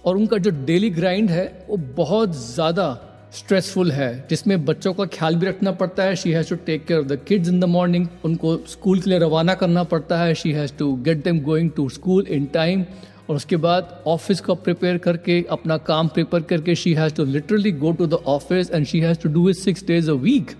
और 0.04 0.16
उनका 0.16 0.38
जो 0.38 0.50
डेली 0.66 0.90
ग्राइंड 0.90 1.30
है, 1.30 1.46
वो 1.68 1.76
बहुत 1.96 2.36
ज़्यादा 2.36 3.08
स्ट्रेसफुल 3.34 3.90
है, 3.92 4.26
जिसमें 4.30 4.64
बच्चों 4.64 4.92
का 4.94 5.04
ख्याल 5.06 5.36
भी 5.36 5.46
रखना 5.46 5.72
पड़ता 5.72 6.02
है। 6.02 6.16
She 6.16 6.30
has 6.32 6.48
to 6.48 6.56
take 6.66 6.84
care 6.86 7.00
of 7.00 7.06
the 7.06 7.18
kids 7.28 7.48
in 7.48 7.60
the 7.60 7.64
morning 7.66 8.06
उनको 8.24 8.56
स्कूल 8.68 9.00
के 9.00 9.10
लिए 9.10 9.18
रवाना 9.18 9.54
करना 9.54 9.84
पड़ता 9.84 10.18
है। 10.18 10.34
She 10.34 10.52
has 10.52 10.72
to 10.78 10.92
get 11.04 11.22
them 11.24 11.40
going 11.42 11.70
to 11.76 11.88
school 11.88 12.26
in 12.28 12.46
time 12.54 12.84
और 13.28 13.36
उसके 13.36 13.56
बाद 13.58 14.02
ऑफ़िस 14.06 14.40
का 14.40 14.54
प्रिपेयर 14.56 14.98
करके, 14.98 15.44
अपना 15.50 15.76
काम 15.78 16.08
प्रिपेयर 16.08 16.42
करके 16.42 16.74
she 16.74 16.92
has 16.94 17.14
to 17.14 17.24
literally 17.26 17.72
go 17.74 17.92
to 17.92 18.06
the 18.06 18.14
office 18.14 18.70
and 18.70 18.86
she 18.86 19.00
has 19.00 19.18
to 19.18 19.28
do 19.28 19.48
it 19.50 19.56
six 19.56 19.86
days 19.86 20.10
a 20.10 20.14
week 20.24 20.50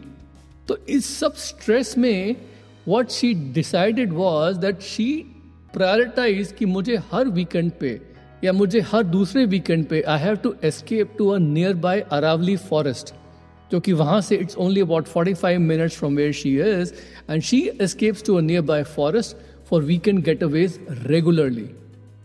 तो 0.68 0.78
इस 0.88 1.06
सब 1.18 1.34
स्ट्रेस 1.38 1.96
में 1.98 2.36
what 2.88 3.10
she 3.10 3.32
decided 3.54 4.12
was 4.12 4.58
that 4.58 4.80
she 4.82 5.12
prioritize 5.74 6.54
कि 6.58 6.66
मुझे 6.66 6.96
हर 7.12 7.28
वीकेंड 7.30 7.70
पे 7.80 7.90
या 8.44 8.52
मुझे 8.52 8.80
हर 8.92 9.02
दूसरे 9.06 9.44
वीकेंड 9.46 9.84
पे 9.86 10.00
I 10.02 10.18
have 10.18 10.36
to 10.36 10.54
escape 10.64 11.14
to 11.18 11.28
a 11.28 11.38
nearby 11.82 12.00
Aravalli 12.12 12.56
forest 12.62 13.14
क्योंकि 13.70 13.92
वहाँ 13.92 14.20
से 14.20 14.36
it's 14.36 14.56
only 14.56 14.80
about 14.80 15.06
45 15.08 15.58
minutes 15.58 15.96
from 15.98 16.16
where 16.16 16.32
she 16.32 16.50
is 16.60 16.92
and 17.30 17.42
she 17.42 17.60
escapes 17.80 18.24
to 18.24 18.36
a 18.36 18.40
nearby 18.62 18.82
forest 18.86 19.36
for 19.70 19.82
weekend 19.82 20.22
getaways 20.42 20.78
regularly 21.06 21.68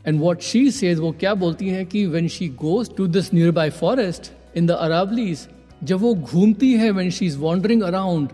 and 0.08 0.20
what 0.20 0.42
she 0.42 0.70
says 0.72 1.00
वो 1.00 1.12
क्या 1.20 1.34
बोलती 1.36 1.70
हैं 1.70 1.86
कि 1.86 2.06
when 2.08 2.28
she 2.28 2.48
goes 2.58 2.90
to 2.98 3.08
this 3.10 3.34
nearby 3.52 3.70
forest 3.70 4.32
in 4.58 4.68
the 4.68 4.72
Aravallis 4.72 5.48
जब 5.84 6.00
वो 6.00 6.14
घूमती 6.16 6.74
है 6.74 6.92
when 6.92 7.10
she 7.10 7.26
is 7.26 7.38
wandering 7.38 7.84
around 7.84 8.30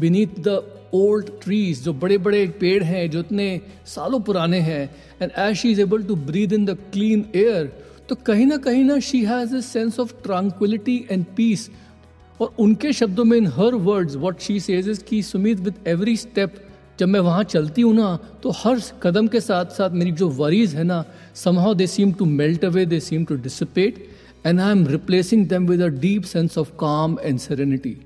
beneath 0.00 0.40
the 0.40 0.60
old 0.94 1.30
trees 1.42 1.82
जो 1.82 1.92
बड़े 1.92 2.18
बड़े 2.18 2.46
पेड़ 2.60 2.82
हैं, 2.84 3.10
जो 3.10 3.20
इतने 3.20 3.60
सालों 3.86 4.20
पुराने 4.20 4.60
हैं 4.60 4.84
and 5.22 5.30
as 5.38 5.56
she 5.56 5.70
is 5.70 5.80
able 5.80 6.02
to 6.02 6.16
breathe 6.16 6.52
in 6.52 6.64
the 6.64 6.76
clean 6.92 7.24
air 7.36 7.72
तो 8.08 8.14
कहीं 8.14 8.46
ना 8.46 8.56
कहीं 8.56 8.84
ना 8.84 8.98
she 9.00 9.24
has 9.24 9.56
a 9.56 9.60
sense 9.60 9.98
of 10.00 10.14
tranquility 10.22 10.96
and 11.10 11.24
peace 11.36 11.70
और 12.40 12.54
उनके 12.58 12.92
शब्दों 12.92 13.24
में 13.24 13.36
in 13.38 13.46
her 13.46 13.74
words 13.74 14.16
what 14.16 14.40
she 14.40 14.60
says 14.60 14.88
is 14.88 15.02
की, 15.04 15.22
सुमित 15.22 15.60
विद 15.60 15.74
एवरी 15.88 16.16
स्टेप 16.16 16.54
जब 16.98 17.08
मैं 17.08 17.20
वहाँ 17.20 17.44
चलती 17.44 17.82
हूँ 17.82 17.94
ना 17.94 18.18
तो 18.42 18.50
हर 18.50 18.80
कदम 19.02 19.26
के 19.28 19.40
साथ 19.40 19.64
साथ 19.64 19.90
मेरी 19.90 20.12
जो 20.12 20.28
वरीज 20.28 20.74
है 20.74 20.84
ना 20.84 21.04
somehow 21.34 21.74
they 21.74 21.86
seem 21.86 22.12
to 22.12 22.24
melt 22.24 22.64
away 22.64 22.86
they 22.86 23.00
seem 23.00 23.24
to 23.24 23.36
dissipate 23.36 24.06
and 24.46 24.60
I 24.60 24.70
am 24.70 24.86
replacing 24.86 25.46
them 25.48 25.66
with 25.68 25.82
a 25.82 25.88
deep 26.00 26.22
sense 26.24 26.58
of 26.58 26.70
calm 26.80 27.18
and 27.22 27.38
serenity 27.38 27.96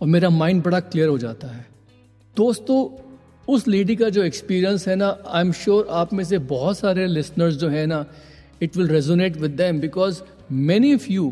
और 0.00 0.08
मेरा 0.08 0.30
माइंड 0.30 0.62
बड़ा 0.62 0.80
क्लियर 0.80 1.08
हो 1.08 1.18
जाता 1.18 1.48
है। 1.48 1.66
दोस्तों, 2.36 2.78
उस 3.48 3.66
लेडी 3.68 3.94
का 3.96 4.08
जो 4.08 4.22
एक्सपीरियंस 4.22 4.86
है 4.88 4.94
ना 4.96 5.06
आई 5.26 5.40
एम 5.40 5.50
श्योर 5.52 5.86
आप 5.90 6.12
में 6.12 6.22
से 6.24 6.38
बहुत 6.38 6.78
सारे 6.78 7.06
लिसनर्स 7.06 7.54
जो 7.54 7.68
है 7.68 7.84
ना 7.86 8.04
it 8.62 8.76
will 8.76 8.88
resonate 8.88 9.36
with 9.36 9.50
them 9.50 9.80
because 9.80 10.20
many 10.52 10.94
of 10.94 11.06
you 11.10 11.24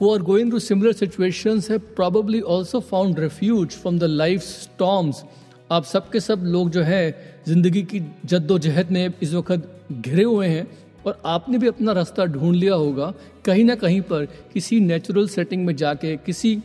who 0.00 0.12
are 0.14 0.22
going 0.22 0.50
to 0.50 0.58
similar 0.58 0.92
situations 0.92 1.70
have 1.70 1.80
probably 2.00 2.40
also 2.54 2.80
found 2.90 3.22
refuge 3.24 3.76
from 3.76 4.00
the 4.02 4.10
life 4.12 4.44
storms. 4.48 5.22
आप 5.70 5.84
सबके 5.84 6.20
सब 6.20 6.42
लोग 6.44 6.70
जो 6.70 6.82
है, 6.82 7.04
ज़िंदगी 7.48 7.82
की 7.82 8.00
जद्दोजहद 8.24 8.90
में 8.90 9.12
इस 9.22 9.32
वक्त 9.34 9.68
घिरे 9.92 10.24
हुए 10.24 10.48
हैं 10.48 10.66
और 11.06 11.20
आपने 11.26 11.58
भी 11.58 11.68
अपना 11.68 11.92
रास्ता 11.92 12.24
ढूंढ 12.26 12.54
लिया 12.56 12.74
होगा, 12.74 13.12
कहीं 13.44 13.64
ना 13.64 13.74
कहीं 13.74 14.00
पर 14.02 14.26
किसी 14.52 14.80
नेचुरल 14.80 15.28
सेटिंग 15.28 15.64
में 15.66 15.74
जाके, 15.76 16.16
किसी 16.16 16.58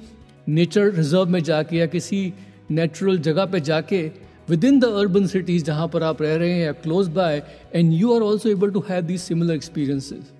नेचर 0.50 0.92
रिज़र्व 0.92 1.30
में 1.30 1.42
जाके 1.44 1.78
या 1.78 1.86
किसी 1.86 2.34
नेचुरल 2.72 3.18
जगह 3.20 3.46
पे 3.46 3.60
जाके 3.62 4.02
with 4.50 4.64
in 4.64 4.80
the 4.80 4.86
urban 5.00 5.28
cities 5.28 5.64
जहाँ 5.66 5.88
पर 5.88 6.04
आप 6.04 6.22
रह 6.22 6.36
रहे 6.36 6.52
हैं 6.52 6.66
या 6.66 6.72
close 6.84 7.08
by 7.16 7.42
and 7.76 7.94
you 7.94 8.14
are 8.16 8.22
also 8.22 8.50
able 8.50 8.72
to 8.72 8.84
have 8.90 9.04
these 9.06 9.20
similar 9.22 9.56
experiences 9.56 10.34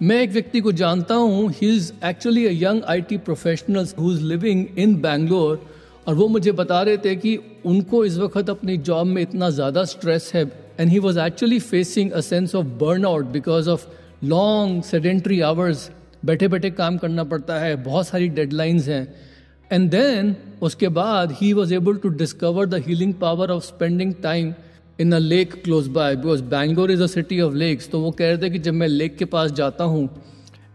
मैं 0.00 0.20
एक 0.22 0.30
व्यक्ति 0.30 0.60
को 0.60 0.72
जानता 0.72 1.14
हूँ 1.14 1.50
he 1.52 1.74
is 1.76 1.92
actually 2.04 2.46
a 2.46 2.50
young 2.52 2.82
I 2.88 3.00
T 3.00 3.16
professional 3.18 3.86
who 3.98 4.12
is 4.12 4.22
living 4.24 4.66
in 4.78 4.94
Bangalore 5.00 5.66
और 6.08 6.14
वो 6.14 6.28
मुझे 6.28 6.52
बता 6.52 6.82
रहे 6.82 6.96
थे 6.96 7.14
कि 7.16 7.36
उनको 7.66 8.04
इस 8.04 8.16
वक्त 8.18 8.50
अपनी 8.50 8.76
जॉब 8.88 9.06
में 9.06 9.22
इतना 9.22 9.50
ज़्यादा 9.50 9.84
स्ट्रेस 9.84 10.30
है 10.34 10.44
and 10.80 10.90
he 10.90 10.98
was 10.98 11.18
actually 11.20 11.58
facing 11.60 12.10
a 12.10 12.20
sense 12.20 12.54
of 12.54 12.66
burn 12.82 13.04
out 13.04 13.24
because 13.32 13.68
of 13.70 13.86
long 14.24 14.82
sedentary 14.82 15.40
hours 15.40 15.90
बैठे 16.24 16.48
बैठे 16.48 16.70
काम 16.70 16.96
करना 16.98 17.24
पड़ता 17.24 17.58
है, 17.60 17.74
बहुत 17.84 18.06
सारी 18.06 18.28
डेडलाइंस 18.28 18.88
हैं। 18.88 19.06
एंड 19.70 19.90
देन 19.90 20.34
उसके 20.62 20.88
बाद 20.88 21.32
he 21.32 21.52
was 21.52 21.74
able 21.74 21.96
to 21.96 22.08
discover 22.16 22.66
the 22.66 22.82
healing 22.86 23.12
power 23.14 23.50
of 23.50 23.64
spending 23.64 24.14
time 24.22 24.52
in 24.98 25.12
a 25.12 25.18
lake 25.18 25.62
close 25.64 25.88
by 25.88 26.16
because 26.16 26.42
Bangalore 26.44 26.90
is 26.90 27.02
a 27.02 27.06
city 27.06 27.40
of 27.40 27.54
lakes 27.54 27.88
तो 27.90 28.00
वो 28.00 28.10
कह 28.10 28.28
रहे 28.28 28.38
थे 28.38 28.50
कि 28.50 28.58
जब 28.58 28.74
मैं 28.74 28.88
लेक 28.88 29.16
के 29.16 29.24
पास 29.26 29.50
जाता 29.52 29.84
हूँ 29.84 30.08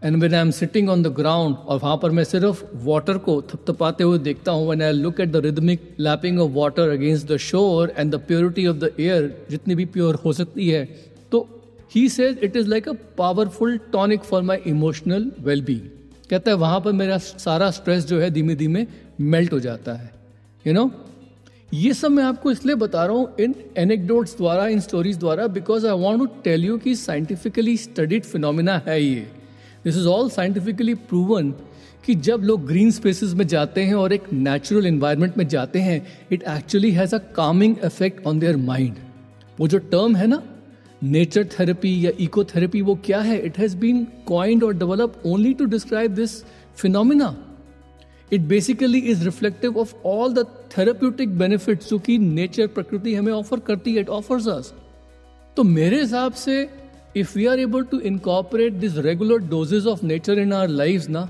and 0.04 0.16
when 0.16 0.34
I 0.34 0.40
am 0.40 0.50
sitting 0.50 0.88
on 0.90 1.02
the 1.02 1.06
ground 1.16 1.56
और 1.56 1.78
वहाँ 1.78 1.96
पर 1.96 2.10
मैं 2.10 2.24
सिर्फ़ 2.24 2.62
वाटर 2.84 3.18
को 3.18 3.40
थपथपाते 3.50 4.04
हुए 4.04 4.18
देखता 4.20 4.52
हूँ 4.52 4.68
when 4.68 4.82
I 4.82 4.92
look 4.92 5.20
at 5.20 5.28
the 5.28 5.44
rhythmic 5.44 5.88
lapping 6.00 6.40
of 6.40 6.50
water 6.52 6.90
against 6.90 7.32
the 7.32 7.36
shore 7.46 7.92
and 7.98 8.14
the 8.14 8.20
purity 8.26 8.66
of 8.66 8.76
the 8.76 8.90
air 9.00 9.28
जितनी 9.50 9.74
भी 9.74 9.84
प्योर 9.96 10.20
हो 10.24 10.32
सकती 10.34 10.68
है 10.68 10.84
तो 11.32 11.46
he 11.94 12.08
says 12.10 12.38
it 12.42 12.56
is 12.56 12.68
like 12.68 12.88
a 12.88 12.92
powerful 13.18 13.78
tonic 13.92 14.22
for 14.22 14.42
my 14.42 14.58
emotional 14.66 15.30
wellbeing 15.40 16.03
कहता 16.30 16.50
है, 16.50 16.56
वहाँ 16.56 16.80
पर 16.80 16.92
मेरा 16.92 17.18
सारा 17.18 17.70
स्ट्रेस 17.70 18.06
जो 18.06 18.20
है 18.20 18.30
धीमे 18.30 18.54
धीमे 18.54 18.86
मेल्ट 19.20 19.52
हो 19.52 19.60
जाता 19.60 19.92
है. 19.92 20.12
You 20.64 20.72
you 20.72 20.80
know 20.80 20.86
know? 20.86 21.04
ये 21.74 21.92
सब 21.94 22.10
मैं 22.10 22.24
आपको 22.24 22.50
इसलिए 22.50 22.74
बता 22.74 23.04
रहा 23.04 23.16
हूँ 23.16 23.34
इन 23.40 23.54
एनेक्डोट्स 23.78 24.36
द्वारा, 24.36 24.66
इन 24.66 24.80
स्टोरीज 24.80 25.16
द्वारा 25.18 25.46
because 25.46 25.86
I 25.86 25.98
want 25.98 26.20
to 26.20 26.26
tell 26.44 26.64
you 26.64 26.76
कि 26.78 26.94
साइंटिफिकली 26.94 27.76
स्टडीड 27.76 28.24
फिनोमिना 28.24 28.80
है 28.86 29.00
ये। 29.02 29.26
This 29.84 29.96
is 29.96 30.06
all 30.06 30.28
scientifically 30.30 30.94
proven 30.94 31.50
कि 32.06 32.14
जब 32.14 32.42
लोग 32.42 32.66
ग्रीन 32.66 32.90
स्पेसिस 32.90 33.32
में 33.34 33.46
जाते 33.46 33.82
हैं 33.84 33.94
और 33.94 34.12
एक 34.12 34.32
नेचुरल 34.32 34.86
इन्वायरमेंट 34.86 35.36
में 35.38 35.46
जाते 35.48 35.78
हैं 35.78 36.00
it 36.32 36.42
actually 36.42 36.90
has 36.92 37.14
a 37.14 37.18
calming 37.36 37.76
effect 37.84 38.26
on 38.26 38.38
their 38.38 38.56
mind 38.56 38.96
वो 39.60 39.68
जो 39.68 39.78
टर्म 39.78 40.16
है 40.16 40.26
ना 40.26 40.42
नेचर 41.04 41.44
थेरेपी 41.52 41.94
या 42.06 42.10
इको 42.20 42.44
थेरेपी, 42.44 42.80
वो 42.82 42.94
क्या 43.04 43.20
है? 43.20 43.38
इट 43.46 43.58
हैज़ 43.58 43.76
बीन 43.76 44.04
कॉइंड 44.26 44.64
और 44.64 44.74
develop 44.74 45.22
only 45.26 45.52
to 45.54 45.64
describe 45.64 46.14
this 46.14 46.42
phenomena 46.76 47.34
it 48.32 48.40
basically 48.40 48.98
is 48.98 49.24
reflective 49.24 49.78
of 49.78 49.94
all 50.06 50.32
the 50.34 50.46
therapeutic 50.78 51.38
benefit 51.38 51.84
जो 51.84 51.98
कि 51.98 52.18
नेचर 52.18 52.66
प्रकृति 52.66 53.14
हमें 53.14 53.32
ऑफ़र 53.32 53.60
करती 53.66 53.94
है 53.94 54.00
इट 54.00 54.08
ऑफर्स 54.08 54.48
अस 54.48 54.72
तो 55.56 55.62
मेरे 55.62 56.00
हिसाब 56.00 56.32
से 56.32 56.60
if 57.16 57.38
we 57.38 57.46
are 57.46 57.60
able 57.60 57.84
to 57.84 57.98
incorporate 58.10 58.72
this 58.74 58.96
regular 58.98 59.48
doses 59.48 59.86
of 59.86 60.04
nature 60.06 60.38
in 60.38 60.52
our 60.52 60.68
life 60.68 61.08
ना 61.08 61.28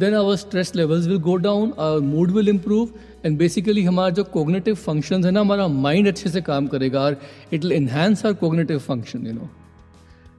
then 0.00 0.14
our 0.14 0.36
stress 0.36 0.76
levels 0.76 1.06
will 1.06 1.18
go 1.18 1.36
down 1.36 1.72
our 1.78 2.00
mood 2.00 2.30
will 2.30 2.48
improve 2.48 2.88
and 3.26 3.38
basically 3.38 3.84
हमारा 3.84 4.10
जो 4.10 4.24
कोग्नेटिव 4.24 4.74
फ़ंक्शन 4.74 5.24
है 5.24 5.30
ना, 5.30 5.40
हमारा 5.40 5.68
माइंड 5.68 6.08
अच्छे 6.08 6.30
से 6.30 6.40
काम 6.40 6.66
करेगा 6.66 7.00
और 7.00 7.20
it 7.52 7.64
will 7.64 7.72
enhance 7.72 8.26
our 8.26 8.32
cognitive 8.32 8.78
function 8.78 9.26
you 9.26 9.32
know 9.32 9.50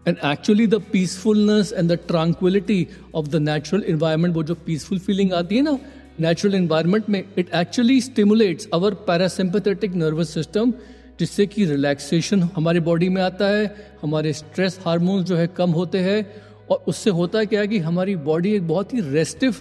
and 0.08 0.18
actually 0.26 0.68
the 0.68 0.76
peacefulness 0.76 1.74
and 1.74 1.92
the 1.92 2.00
tranquility 2.08 2.88
of 3.16 3.28
the 3.28 3.36
natural 3.36 3.84
environment 3.84 4.36
वो 4.36 4.44
जो 4.44 4.56
पीसफुल 4.56 5.00
फीलिंग 5.00 5.34
आती 5.34 5.56
है 5.56 5.62
ना 5.62 5.78
नेचुरल 6.20 6.56
इन्वायरमेंट 6.56 7.10
में 7.10 7.24
it 7.38 7.50
actually 7.56 8.02
stimulates 8.02 8.68
our 8.74 8.94
parasympathetic 8.94 9.96
nervous 9.96 10.34
system 10.34 10.74
जिससे 11.20 11.46
कि 11.46 11.66
रिलैक्सेशन 11.66 12.50
हमारे 12.56 12.80
body 12.80 13.10
में 13.10 13.22
आता 13.22 13.48
है, 13.48 13.76
हमारे 14.02 14.34
स्ट्रेस 14.34 14.80
हार्मोन्स 14.86 15.28
जो 15.28 15.36
है 15.36 15.48
कम 15.48 15.72
होते 15.72 15.98
हैं 15.98 16.32
और 16.72 16.84
उससे 16.88 17.10
होता 17.10 17.44
क्या 17.44 17.62
है 17.62 17.68
कि 17.68 17.78
हमारी 17.80 18.16
बॉडी 18.26 18.54
एक 18.54 18.68
बहुत 18.68 18.94
ही 18.94 19.00
रेस्टिव 19.02 19.56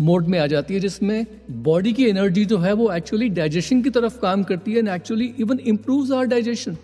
मोड 0.00 0.26
में 0.26 0.38
आ 0.38 0.46
जाती 0.46 0.74
है, 0.74 0.80
जिसमें 0.80 1.26
बॉडी 1.62 1.92
की 1.92 2.04
एनर्जी 2.04 2.44
जो 2.44 2.58
है 2.58 2.72
वो 2.72 2.90
एक्चुअली 2.92 3.28
डाइजेशन 3.28 3.82
की 3.82 3.90
तरफ़ 3.90 4.18
काम 4.20 4.42
करती 4.42 4.72
है 4.72 4.78
and 4.78 4.88
actually 4.88 5.32
even 5.40 5.58
improve 5.66 6.14
our 6.14 6.26
digestion 6.26 6.76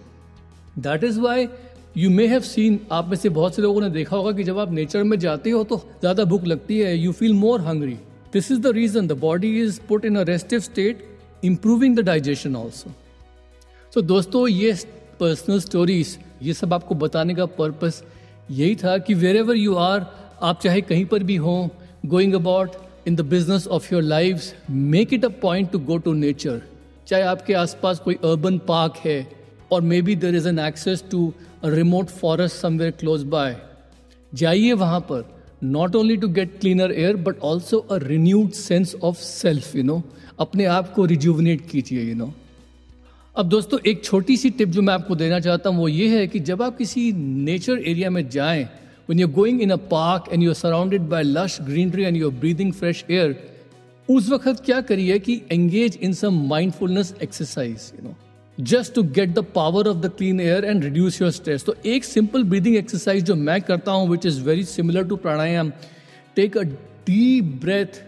that 0.78 1.04
is 1.04 1.20
why 1.20 1.48
you 1.96 2.10
may 2.10 2.26
have 2.26 2.40
seen 2.40 2.78
आप 2.92 3.08
में 3.08 3.16
से 3.16 3.28
बहुत 3.28 3.54
से 3.54 3.62
लोगों 3.62 3.80
ने 3.80 3.90
देखा 3.90 4.16
होगा 4.16 4.32
कि 4.32 4.44
जब 4.44 4.58
आप 4.58 4.72
नेचर 4.72 5.02
में 5.02 5.18
जाते 5.18 5.50
हो 5.50 5.64
तो 5.64 5.76
ज़्यादा 6.00 6.24
भूख 6.24 6.44
लगती 6.44 6.78
है 6.78 6.96
you 6.96 7.12
feel 7.12 7.34
more 7.34 7.60
hungry 7.60 7.94
this 8.32 8.50
is 8.50 8.60
the 8.60 8.66
reason 8.66 9.06
the 9.06 9.12
body 9.12 9.60
is 9.62 9.80
put 9.88 10.04
in 10.04 10.16
a 10.16 10.22
restive 10.22 10.60
state 10.60 11.06
improving 11.44 11.96
the 11.96 12.00
digestion 12.00 12.56
also 12.56 12.90
so 13.94 14.00
दोस्तों, 14.00 14.48
ये 14.48 14.72
पर्सनल 15.20 15.60
स्टोरीज 15.60 16.18
ये 16.42 16.52
सब 16.52 16.74
आपको 16.74 16.94
बताने 16.94 17.34
का 17.34 17.46
पर्पस 17.46 18.02
यही 18.52 18.74
था 18.76 18.96
कि 18.98 19.14
वेर 19.16 19.36
एवर 19.36 19.56
यू 19.56 19.74
आर 19.82 20.06
आप 20.42 20.60
चाहे 20.62 20.80
कहीं 20.82 21.04
पर 21.06 21.22
भी 21.22 21.36
हों 21.38 21.68
going 22.06 22.34
about 22.34 22.76
in 23.08 23.16
the 23.16 23.20
business 23.28 23.66
of 23.68 23.92
your 23.92 24.02
life 24.02 24.70
make 24.70 25.12
it 25.14 25.24
a 25.24 25.28
point 25.42 25.70
to 25.72 25.78
go 25.80 25.96
to 25.98 26.12
nature 26.14 26.60
चाहे 27.08 27.22
आपके 27.24 27.54
आसपास 27.54 27.98
कोई 27.98 28.14
अर्बन 28.24 28.58
पार्क 28.68 28.96
है 29.04 29.26
और 29.72 29.82
may 29.82 30.00
be 30.02 30.16
there 30.16 30.34
is 30.34 30.48
an 30.48 30.58
access 30.58 31.04
to 31.10 31.32
remote 31.66 32.08
forest 32.12 32.56
somewhere 32.56 32.90
close 33.00 33.22
by 33.34 33.56
जाइए 34.32 34.72
वहाँ 34.76 35.00
पर 35.10 35.24
not 35.64 35.96
only 35.96 36.16
to 36.16 36.28
get 36.30 36.58
cleaner 36.60 36.92
air 36.92 37.16
but 37.24 37.40
also 37.44 37.78
a 37.80 37.98
renewed 38.02 38.50
sense 38.58 38.94
of 39.02 39.16
self 39.18 39.74
you 39.76 39.82
know 39.82 40.02
अपने 40.40 40.64
आप 40.76 40.92
को 40.94 41.04
रिज्यूवनेट 41.06 41.68
कीजिए 41.70 42.02
यू 42.02 42.14
नो 42.14 42.32
अब 43.36 43.48
दोस्तों, 43.48 43.78
एक 43.86 44.02
छोटी 44.04 44.36
सी 44.36 44.48
टिप 44.50 44.68
जो 44.68 44.82
मैं 44.82 44.92
आपको 44.94 45.14
देना 45.14 45.38
चाहता 45.40 45.70
हूँ, 45.70 45.78
वो 45.78 45.88
ये 45.88 46.08
है 46.08 46.26
कि 46.26 46.40
जब 46.40 46.62
आप 46.62 46.76
किसी 46.78 47.12
नेचर 47.12 47.78
एरिया 47.88 48.10
में 48.10 48.28
जाएँ, 48.28 48.68
when 49.08 49.18
you're 49.18 49.34
going 49.36 49.62
in 49.62 49.70
a 49.70 49.78
park 49.92 50.28
and 50.32 50.42
you're 50.42 50.56
surrounded 50.56 51.08
by 51.08 51.22
lush 51.22 51.56
greenery 51.60 52.04
and 52.04 52.18
you're 52.18 52.34
breathing 52.42 52.74
fresh 52.80 53.00
air, 53.10 53.32
उस 54.08 54.28
वक्त 54.30 54.62
क्या 54.64 54.80
करिए 54.80 55.18
कि 55.18 55.40
engage 55.52 55.98
in 56.02 56.12
some 56.12 56.42
mindfulness 56.48 57.14
exercise 57.22 57.90
you 57.94 58.08
know 58.08 58.14
just 58.58 58.94
to 58.94 59.02
get 59.02 59.34
the 59.34 59.46
power 59.54 59.88
of 59.88 59.96
the 59.96 60.12
clean 60.18 60.40
air 60.40 60.64
and 60.64 60.84
reduce 60.84 61.20
your 61.22 61.30
stress 61.30 61.64
तो 61.64 61.76
एक 61.86 62.04
simple 62.04 62.44
breathing 62.44 62.76
exercise 62.76 63.24
जो 63.24 63.34
मैं 63.48 63.60
करता 63.62 63.92
हूँ 63.92 64.08
which 64.10 64.26
is 64.26 64.40
very 64.44 64.64
similar 64.64 65.08
to 65.08 65.16
pranayama 65.24 65.72
take 66.36 66.58
a 66.58 66.62
deep 67.08 67.58
breath 67.62 68.02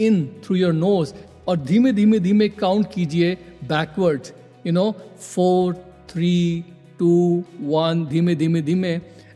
in 0.00 0.26
through 0.44 0.56
your 0.56 0.72
nose 0.72 1.14
और 1.48 1.60
धीमे 1.60 1.92
धीमे 1.92 2.18
धीमे 2.18 2.48
काउंट 2.58 2.92
कीजिए 2.94 3.36
backwards 3.68 4.32
you 4.66 4.72
know 4.72 4.94
four 5.18 5.74
three 6.08 6.64
two 6.98 7.44
one 7.60 8.06
धीमे 8.06 8.34
धीमे 8.34 8.62
धीमे 8.62 8.90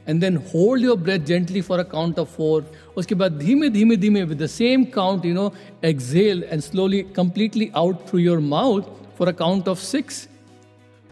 and 0.08 0.20
then 0.20 0.36
hold 0.36 0.84
your 0.84 0.96
breath 0.96 1.18
gently 1.18 1.60
for 1.60 1.78
a 1.78 1.82
count 1.82 2.18
of 2.18 2.28
four 2.28 2.72
उसके 2.96 3.14
बाद 3.14 3.38
धीमे 3.38 3.68
धीमे 3.68 3.96
धीमे 3.96 4.24
with 4.24 4.42
the 4.42 4.46
same 4.46 4.84
count 4.84 5.26
you 5.26 5.34
know 5.34 5.52
exhale 5.84 6.44
and 6.52 6.60
slowly 6.60 7.02
completely 7.16 7.70
out 7.76 7.96
through 8.08 8.18
your 8.18 8.38
mouth 8.38 8.82
for 9.18 9.28
a 9.28 9.32
count 9.32 9.68
of 9.68 9.82
six 9.82 10.28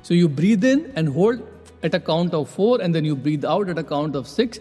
so 0.09 0.15
you 0.15 0.29
breathe 0.29 0.65
in 0.65 0.87
and 0.99 1.09
hold 1.09 1.41
at 1.85 1.95
a 1.95 1.99
count 1.99 2.35
of 2.35 2.49
four 2.49 2.83
and 2.83 2.95
then 2.95 3.07
you 3.07 3.17
breathe 3.17 3.47
out 3.47 3.69
at 3.69 3.79
a 3.79 3.83
count 3.83 4.17
of 4.17 4.27
six 4.27 4.61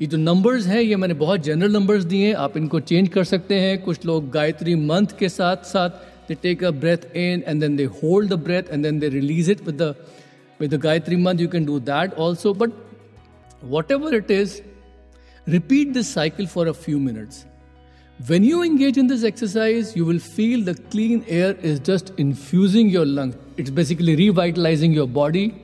ये 0.00 0.06
जो 0.06 0.18
numbers 0.18 0.66
हैं, 0.66 0.80
ये 0.80 0.96
मैंने 0.96 1.14
बहुत 1.14 1.40
general 1.40 1.72
numbers 1.72 2.04
दिए 2.04 2.26
हैं, 2.26 2.34
आप 2.34 2.56
इनको 2.56 2.80
चेंज 2.80 3.08
कर 3.08 3.24
सकते 3.24 3.54
हैं, 3.54 3.82
कुछ 3.82 4.04
लोग 4.06 4.30
गायत्री 4.30 4.74
मंथ 4.74 5.06
के 5.18 5.28
साथ 5.28 5.56
साथ 5.56 5.90
they 6.28 6.34
take 6.34 6.62
a 6.62 6.72
breath 6.72 7.04
in 7.14 7.42
and 7.44 7.62
then 7.62 7.76
they 7.76 7.84
hold 7.84 8.28
the 8.28 8.36
breath 8.36 8.70
and 8.70 8.84
then 8.84 8.98
they 8.98 9.08
release 9.08 9.48
it 9.48 9.64
with 9.64 9.78
the 9.78 9.96
with 10.58 10.70
the 10.70 10.78
Gayatri 10.78 11.18
Mantra. 11.18 11.42
You 11.42 11.48
can 11.48 11.64
do 11.64 11.80
that 11.80 12.14
also. 12.14 12.54
But 12.54 12.72
whatever 13.60 14.14
it 14.14 14.30
is, 14.30 14.62
repeat 15.46 15.92
this 15.94 16.08
cycle 16.08 16.46
for 16.46 16.68
a 16.68 16.74
few 16.74 16.98
minutes. 16.98 17.44
When 18.26 18.42
you 18.42 18.62
engage 18.62 18.96
in 18.96 19.08
this 19.08 19.24
exercise, 19.24 19.94
you 19.94 20.06
will 20.06 20.18
feel 20.18 20.64
the 20.64 20.74
clean 20.74 21.22
air 21.28 21.52
is 21.56 21.78
just 21.80 22.12
infusing 22.16 22.88
your 22.88 23.04
lungs. 23.04 23.36
It's 23.58 23.68
basically 23.68 24.16
revitalizing 24.16 24.92
your 24.92 25.06
body. 25.06 25.62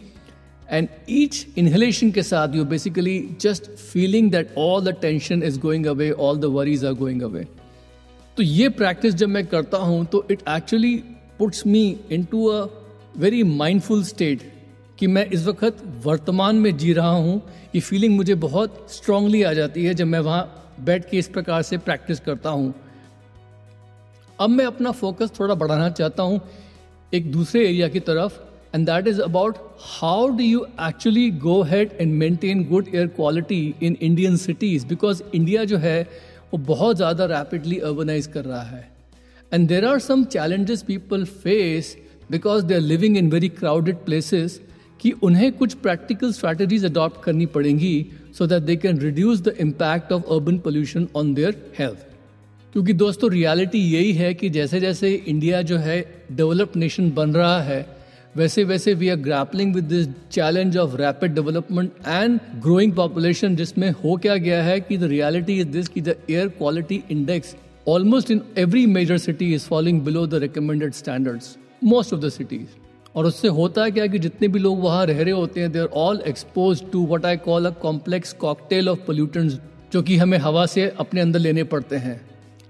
And 0.68 0.88
each 1.06 1.46
inhalation 1.56 2.12
ke 2.12 2.24
saath, 2.28 2.54
you're 2.54 2.66
basically 2.66 3.34
just 3.38 3.70
feeling 3.78 4.30
that 4.30 4.48
all 4.54 4.80
the 4.80 4.92
tension 4.92 5.42
is 5.42 5.56
going 5.56 5.86
away, 5.86 6.12
all 6.12 6.36
the 6.36 6.50
worries 6.50 6.84
are 6.84 6.94
going 6.94 7.22
away. 7.22 7.46
तो 8.36 8.42
ये 8.42 8.68
practice 8.68 9.14
जब 9.14 9.28
मैं 9.28 9.44
करता 9.46 9.78
हूँ 9.78 10.04
तो 10.04 10.24
it 10.30 10.42
actually 10.48 10.96
puts 11.38 11.66
me 11.66 11.84
into 12.24 12.46
a 12.46 12.62
very 13.18 13.42
mindful 13.42 14.02
state 14.04 14.42
कि 14.98 15.06
मैं 15.06 15.24
इस 15.26 15.46
वक्त 15.46 15.82
वर्तमान 16.04 16.56
में 16.56 16.76
जी 16.76 16.92
रहा 16.92 17.10
हूँ। 17.10 17.40
ये 17.74 17.80
फीलिंग 17.80 18.16
मुझे 18.16 18.34
बहुत 18.44 18.86
स्ट्रांगली 18.90 19.42
आ 19.42 19.52
जाती 19.52 19.84
है 19.84 19.94
जब 19.94 20.06
मैं 20.06 20.20
वहाँ 20.20 20.74
बैठ 20.80 21.10
के 21.10 21.18
इस 21.18 21.28
प्रकार 21.28 21.62
से 21.62 21.78
प्रैक्टिस 21.78 22.20
करता 22.20 22.50
हूँ। 22.50 22.72
अब 24.38 24.50
मैं 24.50 24.64
अपना 24.66 24.90
फोकस 24.92 25.32
थोड़ा 25.40 25.54
बढ़ाना 25.54 25.90
चाहता 25.90 26.22
हूँ 26.22 26.40
एक 27.12 27.30
दूसरे 27.32 27.66
एरिया 27.68 27.88
की 27.88 28.00
तरफ़ 28.00 28.40
and 28.74 28.86
that 28.86 29.06
is 29.08 29.20
about 29.22 29.56
how 29.80 30.28
do 30.28 30.44
you 30.44 30.66
actually 30.88 31.30
go 31.30 31.62
ahead 31.62 31.96
and 32.00 32.12
maintain 32.14 32.64
good 32.68 32.94
air 32.94 33.06
quality 33.16 33.62
in 33.82 33.96
Indian 34.00 34.36
cities 34.38 34.86
because 34.86 35.22
India 35.34 35.64
जो 35.64 35.78
है 35.78 35.98
वो 36.52 36.58
बहुत 36.58 36.96
ज़्यादा 36.96 37.24
रैपिडली 37.24 37.78
अर्बनाइज 37.78 38.26
कर 38.26 38.44
रहा 38.44 38.62
है। 38.62 38.90
And 39.52 39.68
there 39.68 39.84
are 39.84 39.98
some 39.98 40.24
challenges 40.24 40.82
people 40.82 41.24
face 41.24 41.96
because 42.30 42.64
they 42.64 42.74
are 42.74 42.80
living 42.80 43.16
in 43.16 43.30
very 43.30 43.48
crowded 43.48 43.96
places 43.96 44.60
कि 45.00 45.10
उन्हें 45.22 45.52
कुछ 45.52 45.74
प्रैक्टिकल 45.74 46.32
स्ट्रैटेजीज 46.32 46.84
अडॉप्ट 46.84 47.22
करनी 47.24 47.46
पड़ेंगी 47.46 48.06
so 48.38 48.46
that 48.46 48.62
they 48.62 48.76
can 48.76 48.98
reduce 48.98 49.40
the 49.40 49.54
impact 49.60 50.12
of 50.12 50.22
urban 50.22 50.58
pollution 50.58 51.08
on 51.16 51.34
their 51.34 51.72
health 51.78 52.06
क्योंकि 52.72 52.92
दोस्तों 52.92 53.30
reality 53.30 53.78
यही 53.78 54.12
है 54.12 54.34
कि 54.34 54.50
जैसे 54.50 54.80
जैसे 54.80 55.14
इंडिया 55.14 55.62
जो 55.62 55.76
है 55.76 56.00
डेवलप्ड 56.32 56.76
नेशन 56.76 57.10
बन 57.10 57.34
रहा 57.34 57.60
है 57.62 57.91
वैसे 58.36 58.62
वैसे 58.64 58.92
we 58.94 59.08
are 59.08 59.16
grappling 59.16 59.74
with 59.74 59.84
this 59.84 60.06
challenge 60.32 60.76
of 60.76 60.94
rapid 60.96 61.34
development 61.34 61.90
and 62.06 62.38
growing 62.62 62.92
population 62.92 63.56
जिसमें 63.56 63.90
हो 64.04 64.16
क्या 64.16 64.36
गया 64.36 64.62
है 64.64 64.78
कि 64.80 64.96
द 64.98 65.04
रियलिटी 65.04 65.58
इज़ 65.60 65.68
दिस 65.68 65.88
की 65.88 66.00
the 66.00 66.14
air 66.30 66.48
quality 66.48 67.02
index 67.10 67.54
almost 67.88 68.30
in 68.30 68.40
every 68.58 68.86
major 68.86 69.18
city 69.18 69.52
is 69.54 69.66
following 69.66 70.00
below 70.02 70.26
the 70.26 70.40
recommended 70.42 70.92
standards 70.94 71.56
most 71.84 72.14
of 72.14 72.20
the 72.20 72.28
cities 72.28 72.80
और 73.16 73.26
उससे 73.26 73.48
होता 73.48 73.84
है 73.84 73.90
क्या 73.90 74.06
कि 74.06 74.18
जितने 74.18 74.48
भी 74.48 74.58
लोग 74.58 74.80
वहाँ 74.82 75.04
रह 75.06 75.22
रहे 75.22 75.32
होते 75.32 75.60
हैं 75.60 75.72
they 75.72 75.78
are 75.78 75.86
all 76.04 76.22
expose 76.26 76.82
to 76.92 77.06
what 77.06 77.26
I 77.26 77.36
call 77.44 77.66
a 77.66 77.70
complex 77.82 78.32
cocktail 78.40 78.88
of 78.88 79.06
pollutants 79.06 79.58
जो 79.92 80.02
कि 80.02 80.16
हमें 80.16 80.38
हवा 80.38 80.66
से 80.66 80.88
अपने 80.98 81.20
अंदर 81.20 81.38
लेने 81.38 81.64
पड़ते 81.64 81.96
हैं. 81.96 82.20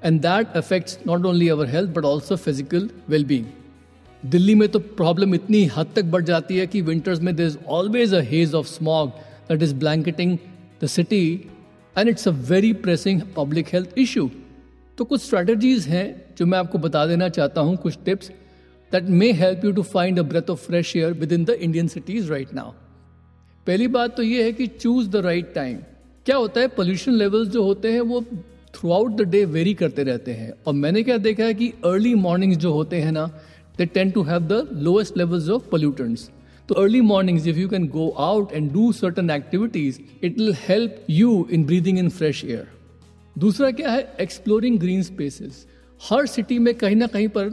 And 0.05 0.21
that 0.21 0.57
affects 0.57 0.99
not 1.07 1.27
only 1.27 1.49
our 1.49 1.67
health 1.67 1.91
but 1.91 2.05
also 2.05 2.37
physical 2.37 2.89
wellbeing 3.09 3.45
Delhi 4.27 4.55
में 4.55 4.69
तो 4.69 4.79
प्रॉब्लम 4.79 5.35
इतनी 5.35 5.65
हद 5.65 5.87
तक 5.97 6.05
बढ़ 6.05 6.23
जाती 6.23 6.57
है 6.57 6.67
कि 6.67 6.81
विंटर्स 6.81 7.21
में 7.21 7.37
there 7.37 7.43
is 7.43 7.59
always 7.67 8.15
a 8.15 8.21
haze 8.21 8.55
of 8.55 8.67
smog 8.67 9.11
that 9.49 9.63
is 9.63 9.75
blanketing 9.75 10.39
the 10.85 10.87
city 10.87 11.45
and 11.99 12.09
it's 12.09 12.29
a 12.29 12.31
very 12.31 12.73
pressing 12.73 13.23
public 13.37 13.67
health 13.73 13.99
issue 13.99 14.31
तो 14.99 15.05
कुछ 15.05 15.23
स्ट्रैटेजीज 15.23 15.87
हैं 15.87 16.35
जो 16.39 16.47
मैं 16.47 16.59
आपको 16.59 16.79
बता 16.79 17.07
देना 17.07 17.29
चाहता 17.29 17.61
हूँ, 17.61 17.77
कुछ 17.77 17.99
tips 18.05 18.31
that 18.93 19.09
may 19.11 19.33
help 19.33 19.63
you 19.65 19.71
to 19.79 19.83
find 19.83 20.19
a 20.19 20.25
breath 20.31 20.51
of 20.51 20.61
fresh 20.71 20.91
air 20.97 21.11
within 21.21 21.47
the 21.51 21.55
Indian 21.69 21.99
cities 21.99 22.31
right 22.31 22.55
now 22.55 22.71
पहली 23.67 23.89
बात 23.89 24.17
तो 24.17 24.23
ये 24.23 24.43
है 24.43 24.53
कि 24.53 24.67
चूज़ 24.67 25.09
द 25.09 25.17
राइट 25.17 25.55
टाइम 25.55 25.77
क्या 26.27 26.37
होता 26.37 26.61
है 26.61 26.69
पोल्यूशन 26.69 27.13
लेवल्स 27.13 27.49
जो 27.49 27.65
होते 27.65 27.93
हैं 27.93 28.01
वो 28.01 28.21
through 28.75 28.93
out 28.93 29.11
the 29.11 29.21
day 29.21 29.45
very 29.45 29.75
करते 29.75 30.03
रहते 30.03 30.33
हैं। 30.33 30.53
और 30.67 30.75
मैंने 30.75 31.03
क्या 31.03 31.17
देखा 31.17 31.45
है 31.45 31.55
कि 31.55 31.69
अर्ली 31.69 32.15
मॉर्निंग्स 32.15 32.57
जो 32.57 32.73
होते 32.73 32.97
हैं 32.97 33.13
ना 33.13 33.41
they 33.79 33.87
tend 33.87 34.11
to 34.11 34.23
have 34.23 34.41
the 34.43 34.69
lowest 34.73 35.17
levels 35.17 35.49
of 35.49 35.69
pollutants 35.69 36.31
तो 36.69 36.75
early 36.75 37.01
mornings 37.01 37.47
if 37.47 37.57
you 37.57 37.69
can 37.69 37.87
go 37.89 38.09
out 38.11 38.53
and 38.53 38.73
do 38.73 38.93
certain 38.93 39.31
activities 39.31 39.99
it 40.23 40.39
will 40.39 40.55
help 40.69 41.05
you 41.11 41.49
in 41.53 41.65
breathing 41.65 41.99
in 41.99 42.09
fresh 42.09 42.45
air 42.45 42.67
दूसरा 43.39 43.71
क्या 43.71 43.91
है? 43.91 44.17
Exploring 44.21 44.79
green 44.79 45.03
spaces 45.03 45.67
हर 46.01 46.27
city 46.27 46.59
में 46.59 46.75
कहीं 46.75 46.97
ना 46.97 47.07
कहीं 47.07 47.29
पर 47.29 47.45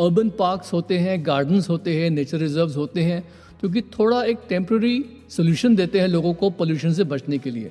अर्बन 0.00 0.28
पार्क्स 0.30 0.72
होते 0.72 0.98
हैं 0.98 1.26
गार्डन्स 1.26 1.68
होते 1.68 1.94
हैं 2.00 2.10
नेचर 2.10 2.38
रिजर्व्स 2.38 2.76
होते 2.76 3.02
हैं, 3.02 3.20
जो 3.62 3.68
कि 3.68 3.80
थोड़ा 3.80 4.22
एक 4.24 4.38
टेम्प्रेरी 4.48 5.04
सोल्यूशन 5.28 5.76
देते 5.76 6.00
हैं 6.00 6.08
लोगों 6.08 6.34
को 6.34 6.50
पोल्यूशन 6.50 6.92
से 6.92 7.04
बचने 7.04 7.38
के 7.38 7.50
लिए। 7.50 7.70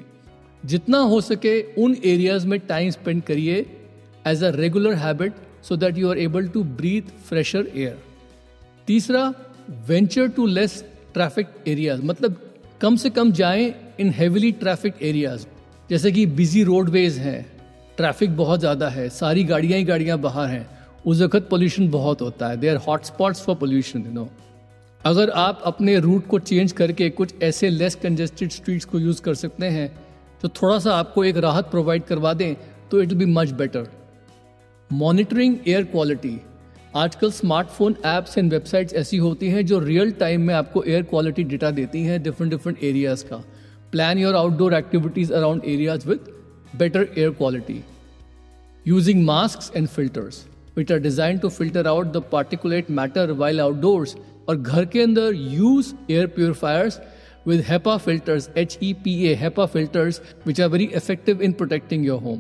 जितना 0.66 0.98
हो 0.98 1.22
सके 1.22 1.62
उन 1.78 1.96
एरियाज़ 2.06 2.48
में 2.48 2.60
टाइम 2.60 2.90
स्पेंड 2.90 3.22
करिए 3.24 3.66
as 4.28 4.44
a 4.44 4.50
regular 4.56 4.94
habit 4.94 5.34
so 5.70 5.78
that 5.78 5.98
you 5.98 6.10
are 6.10 6.18
able 6.20 6.48
to 6.48 6.64
breathe 6.78 7.12
fresher 7.30 7.68
air 7.76 7.98
तीसरा 8.88 9.34
venture 9.88 10.28
to 10.30 10.46
less 10.46 10.84
traffic 11.14 11.48
areas 11.68 12.02
मतलब 12.02 12.42
कम 12.82 12.96
से 12.96 13.10
कम 13.10 13.32
जाएँ 13.32 13.74
इन 14.00 14.10
हेविली 14.18 14.52
ट्रैफ़िक 14.52 15.02
एरियाज़ 15.02 15.46
जैसे 15.90 16.12
कि 16.12 16.26
बिज़ी 16.26 16.64
रोडवेज़ 16.64 17.20
हैं 17.20 17.46
ट्रैफ़िक 17.98 18.36
बहुत 18.38 18.60
ज़्यादा 18.60 18.88
है, 18.90 19.08
सारी 19.10 19.44
गाड़ियाँ 19.44 19.78
ही 19.80 19.84
गाड़ियाँ 19.84 20.18
बाहर 20.20 20.50
हैं, 20.50 20.68
उस 21.06 21.22
वक्त 21.22 21.48
पोल्यूशन 21.50 21.90
बहुत 21.90 22.22
होता 22.22 22.48
है. 22.48 22.58
They 22.58 22.68
are 22.70 22.76
hotspots 22.78 23.42
for 23.42 23.56
pollution 23.56 24.04
you 24.06 24.12
know 24.12 24.28
अगर 25.06 25.30
आप 25.30 25.62
अपने 25.66 25.98
रूट 26.00 26.28
को 26.28 26.40
चेंज 26.40 26.72
करके 26.72 27.10
कुछ 27.10 27.34
ऐसे 27.44 27.70
लेस 27.70 27.96
कंजेस्टेड 27.96 28.52
स्ट्रीट्स 28.52 28.86
को 28.86 29.00
यूज़ 29.00 29.22
कर 29.22 29.36
सकते 29.36 29.66
हैं 29.66 29.88
जो 30.44 30.50
थोड़ा 30.62 30.80
सा 30.80 30.96
आपको 30.96 31.24
एक 31.26 31.38
राहत 31.38 31.66
प्रोवाइड 31.66 32.04
करवा 32.04 32.34
दें 32.34 32.56
तो 32.92 33.02
it 33.02 33.14
will 33.14 33.18
be 33.18 33.26
much 33.34 33.52
better 33.52 33.88
monitoring 34.92 35.56
air 35.68 35.84
quality. 35.84 36.40
आजकल 36.96 37.32
स्मार्टफ़ोन 37.32 37.96
एप्स 38.06 38.38
एंड 38.38 38.52
वेबसाइट्स 38.54 38.94
ऐसी 38.94 39.18
होती 39.18 39.50
हैं 39.50 39.66
जो 39.66 39.80
रियल 39.80 40.12
टाइम 40.20 40.42
में 40.42 40.54
आपको 40.56 40.84
एयर 40.84 41.04
क्वालिटी 41.04 41.44
डेटा 41.44 41.72
देती 41.72 42.04
हैं 42.04 42.22
डिफरेंट 42.24 42.52
डिफरेंट 42.52 42.84
एरियाज़ 42.84 43.26
का। 43.26 43.38
Plan 43.92 44.20
your 44.20 44.36
outdoor 44.36 44.74
activities 44.74 45.34
around 45.34 45.66
areas 45.66 46.08
with 46.08 46.32
better 46.78 47.08
air 47.18 47.32
quality 47.32 47.82
using 48.86 49.26
mask 49.26 49.76
and 49.78 49.88
filters 49.88 50.44
which 50.78 50.92
are 50.92 51.00
design 51.00 51.38
to 51.38 51.50
filter 51.50 51.88
out 51.88 52.14
the 52.14 52.24
particulate 52.32 52.92
matter 52.92 53.32
while 53.34 53.62
outdoors 53.62 54.16
और 54.50 54.58
घर 54.58 54.86
के 54.86 55.02
अंदर 55.02 55.34
use 55.36 55.94
air 56.10 56.28
purifiers 56.36 57.00
with 57.48 57.62
HEPA 57.70 57.98
filters 58.00 58.50
H 58.58 58.80
E 58.84 58.94
P 59.04 59.24
A 59.34 59.66
filters 59.66 60.22
which 60.48 60.62
are 60.62 60.70
very 60.70 60.90
effective 60.96 61.42
in 61.42 61.52
protecting 61.54 62.06
your 62.06 62.22
home 62.22 62.40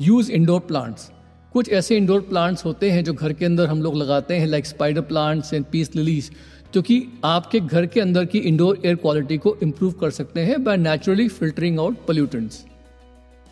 use 0.00 0.30
indoor 0.30 0.60
plants 0.60 1.10
कुछ 1.54 1.68
ऐसे 1.70 1.96
indoor 1.96 2.20
plants 2.20 2.64
होते 2.64 2.90
हैं 2.90 3.02
जो 3.04 3.12
घर 3.12 3.32
के 3.32 3.44
अंदर 3.44 3.66
हम 3.66 3.82
लोग 3.82 3.96
लगाते 3.96 4.36
हैं 4.36 4.46
like 4.46 4.66
spider 4.66 5.00
plants 5.02 5.52
and 5.54 5.64
peace 5.72 5.94
lilies 5.96 6.30
जो 6.74 6.82
कि 6.82 6.96
आपके 7.24 7.60
घर 7.60 7.86
के 7.86 8.00
अंदर 8.00 8.24
की 8.24 8.38
इंडोर 8.40 8.80
एयर 8.84 8.96
क्वालिटी 8.96 9.38
को 9.38 9.56
इम्प्रूव 9.62 9.92
कर 9.92 10.10
सकते 10.10 10.40
हैं 10.40 10.62
by 10.64 10.76
naturally 10.78 11.28
filtering 11.30 11.78
out 11.80 11.96
pollutants 12.06 12.64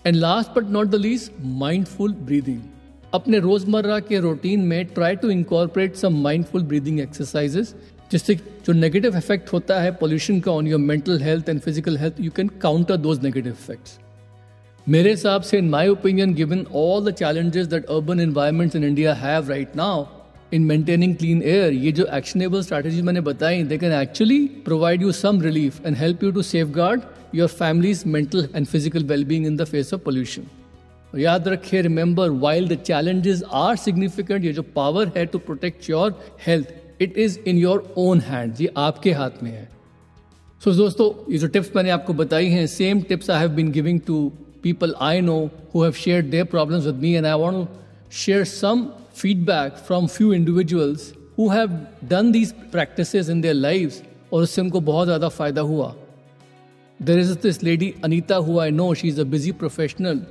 and 0.05 0.17
last 0.17 0.59
but 0.59 0.71
not 0.71 0.87
the 0.87 1.01
least 1.01 1.33
mindful 1.59 2.15
breathing 2.23 2.61
अपने 3.15 3.39
रोज़मर्रा 3.41 3.99
के 4.01 4.21
रूटीन 4.21 4.61
में 4.67 4.85
try 4.87 5.17
to 5.17 5.31
incorporate 5.31 5.97
some 5.97 6.21
mindful 6.23 6.63
breathing 6.65 7.01
exercises 7.01 7.75
जिससे 8.13 8.35
जो 8.67 8.73
नेगेटिव 8.73 9.17
इफ़ेक्ट 9.17 9.53
होता 9.53 9.81
है 9.81 9.91
पोल्यूशन 9.97 10.41
का 10.41 10.53
on 10.53 10.67
your 10.67 10.81
mental 10.81 11.21
health 11.23 11.49
and 11.49 11.61
physical 11.61 11.97
health 11.99 12.21
you 12.21 12.31
can 12.37 12.49
counter 12.63 12.97
those 12.99 13.23
negative 13.23 13.53
effects 13.53 13.99
मेरे 14.91 15.11
हिसाब 15.11 15.43
से 15.43 15.59
in 15.59 15.69
my 15.71 15.89
opinion 15.89 16.33
given 16.35 16.65
all 16.75 17.05
the 17.05 17.15
challenges 17.15 17.67
that 17.67 17.85
urban 17.87 18.21
environments 18.21 18.77
in 18.77 18.85
India 18.85 19.13
have 19.15 19.51
right 19.51 19.77
now 19.77 20.05
in 20.55 20.63
maintaining 20.67 21.15
clean 21.17 21.43
air 21.43 21.73
ये 21.73 21.93
जो 21.93 22.07
actionable 22.15 22.63
strategy 22.63 23.03
मैंने 23.03 23.21
बताई 23.29 23.63
they 23.65 23.79
can 23.79 23.93
actually 23.93 24.39
provide 24.65 25.03
you 25.03 25.13
some 25.13 25.41
relief 25.43 25.87
and 25.87 25.97
help 25.97 26.25
you 26.25 26.31
to 26.31 26.43
safeguard 26.79 27.03
your 27.35 27.49
families 27.51 28.03
mental 28.09 28.49
and 28.57 28.67
physical 28.67 29.05
wellbeing 29.05 29.47
in 29.47 29.57
the 29.57 29.65
face 29.67 29.95
of 29.95 30.01
pollution 30.01 30.47
याद 31.19 31.49
रखिए 31.49 31.83
remember 31.83 32.31
while 32.41 32.69
the 32.69 32.81
challenges 32.83 33.45
are 33.53 33.77
significant 33.77 34.45
ये 34.45 34.53
जो 34.53 34.63
power 34.75 35.13
है 35.17 35.27
to 35.27 35.39
protect 35.47 35.91
your 35.91 36.21
health 36.47 37.03
it 37.03 37.19
is 37.19 37.39
in 37.47 37.59
your 37.59 37.93
own 37.99 38.21
hand 38.23 38.61
ये 38.61 38.73
आपके 38.79 39.13
हाथ 39.13 39.43
में 39.43 39.51
है। 39.51 39.69
सो 40.63 40.71
so, 40.71 40.77
दोस्तों 40.77 41.33
ये 41.33 41.39
जो 41.39 41.47
टिप्स 41.49 41.73
मैंने 41.77 41.91
आपको 41.91 42.15
बताई 42.17 42.49
हैं 42.49 42.67
same 42.69 43.01
tips 43.03 43.31
I 43.31 43.41
have 43.41 43.51
been 43.55 43.73
giving 43.73 44.01
to 44.07 44.31
people 44.62 44.96
I 45.00 45.20
know 45.22 45.52
who 45.72 45.84
have 45.84 45.98
shared 45.98 46.32
their 46.32 46.46
problems 46.46 46.86
with 46.86 46.98
me, 46.98 47.16
and 47.18 47.28
I 47.28 47.36
want 47.36 47.62
to 47.62 48.18
share 48.18 48.46
some 48.46 48.94
feedback 49.14 49.78
from 49.80 50.08
few 50.08 50.34
individuals 50.34 51.14
who 51.36 51.50
have 51.50 51.72
done 52.08 52.32
these 52.32 52.54
practices 52.72 53.30
in 53.30 53.42
their 53.42 53.54
lives 53.56 54.02
और 54.34 54.44
उससे 54.44 54.62
उनको 54.62 54.80
बहुत 54.82 55.08
ज़्यादा 55.08 55.28
फ़ायदा 55.30 55.62
हुआ 55.62 55.94
there 57.00 57.20
is 57.20 57.34
this 57.44 57.64
lady 57.64 57.94
Anita 58.04 58.36
who 58.48 58.60
I 58.60 58.72
know 58.72 58.94
she 58.94 59.08
is 59.08 59.22
a 59.22 59.24
busy 59.34 59.52
professional 59.62 60.22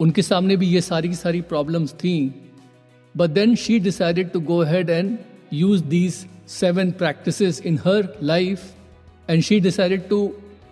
उनके 0.00 0.22
सामने 0.22 0.56
भी 0.56 0.66
ये 0.66 0.80
सारी 0.80 1.08
की 1.08 1.14
सारी 1.14 1.40
प्रॉब्लम्स 1.52 1.92
थी 2.02 2.14
but 3.14 3.30
then 3.30 3.54
she 3.64 3.78
decided 3.88 4.30
to 4.32 4.40
go 4.50 4.62
ahead 4.72 4.90
and 4.90 5.16
use 5.52 5.80
these 5.94 6.26
seven 6.58 6.90
practices 7.02 7.60
in 7.66 7.78
her 7.86 8.08
life 8.22 8.70
and 9.30 9.42
she 9.42 9.60
decided 9.60 10.08
to 10.08 10.20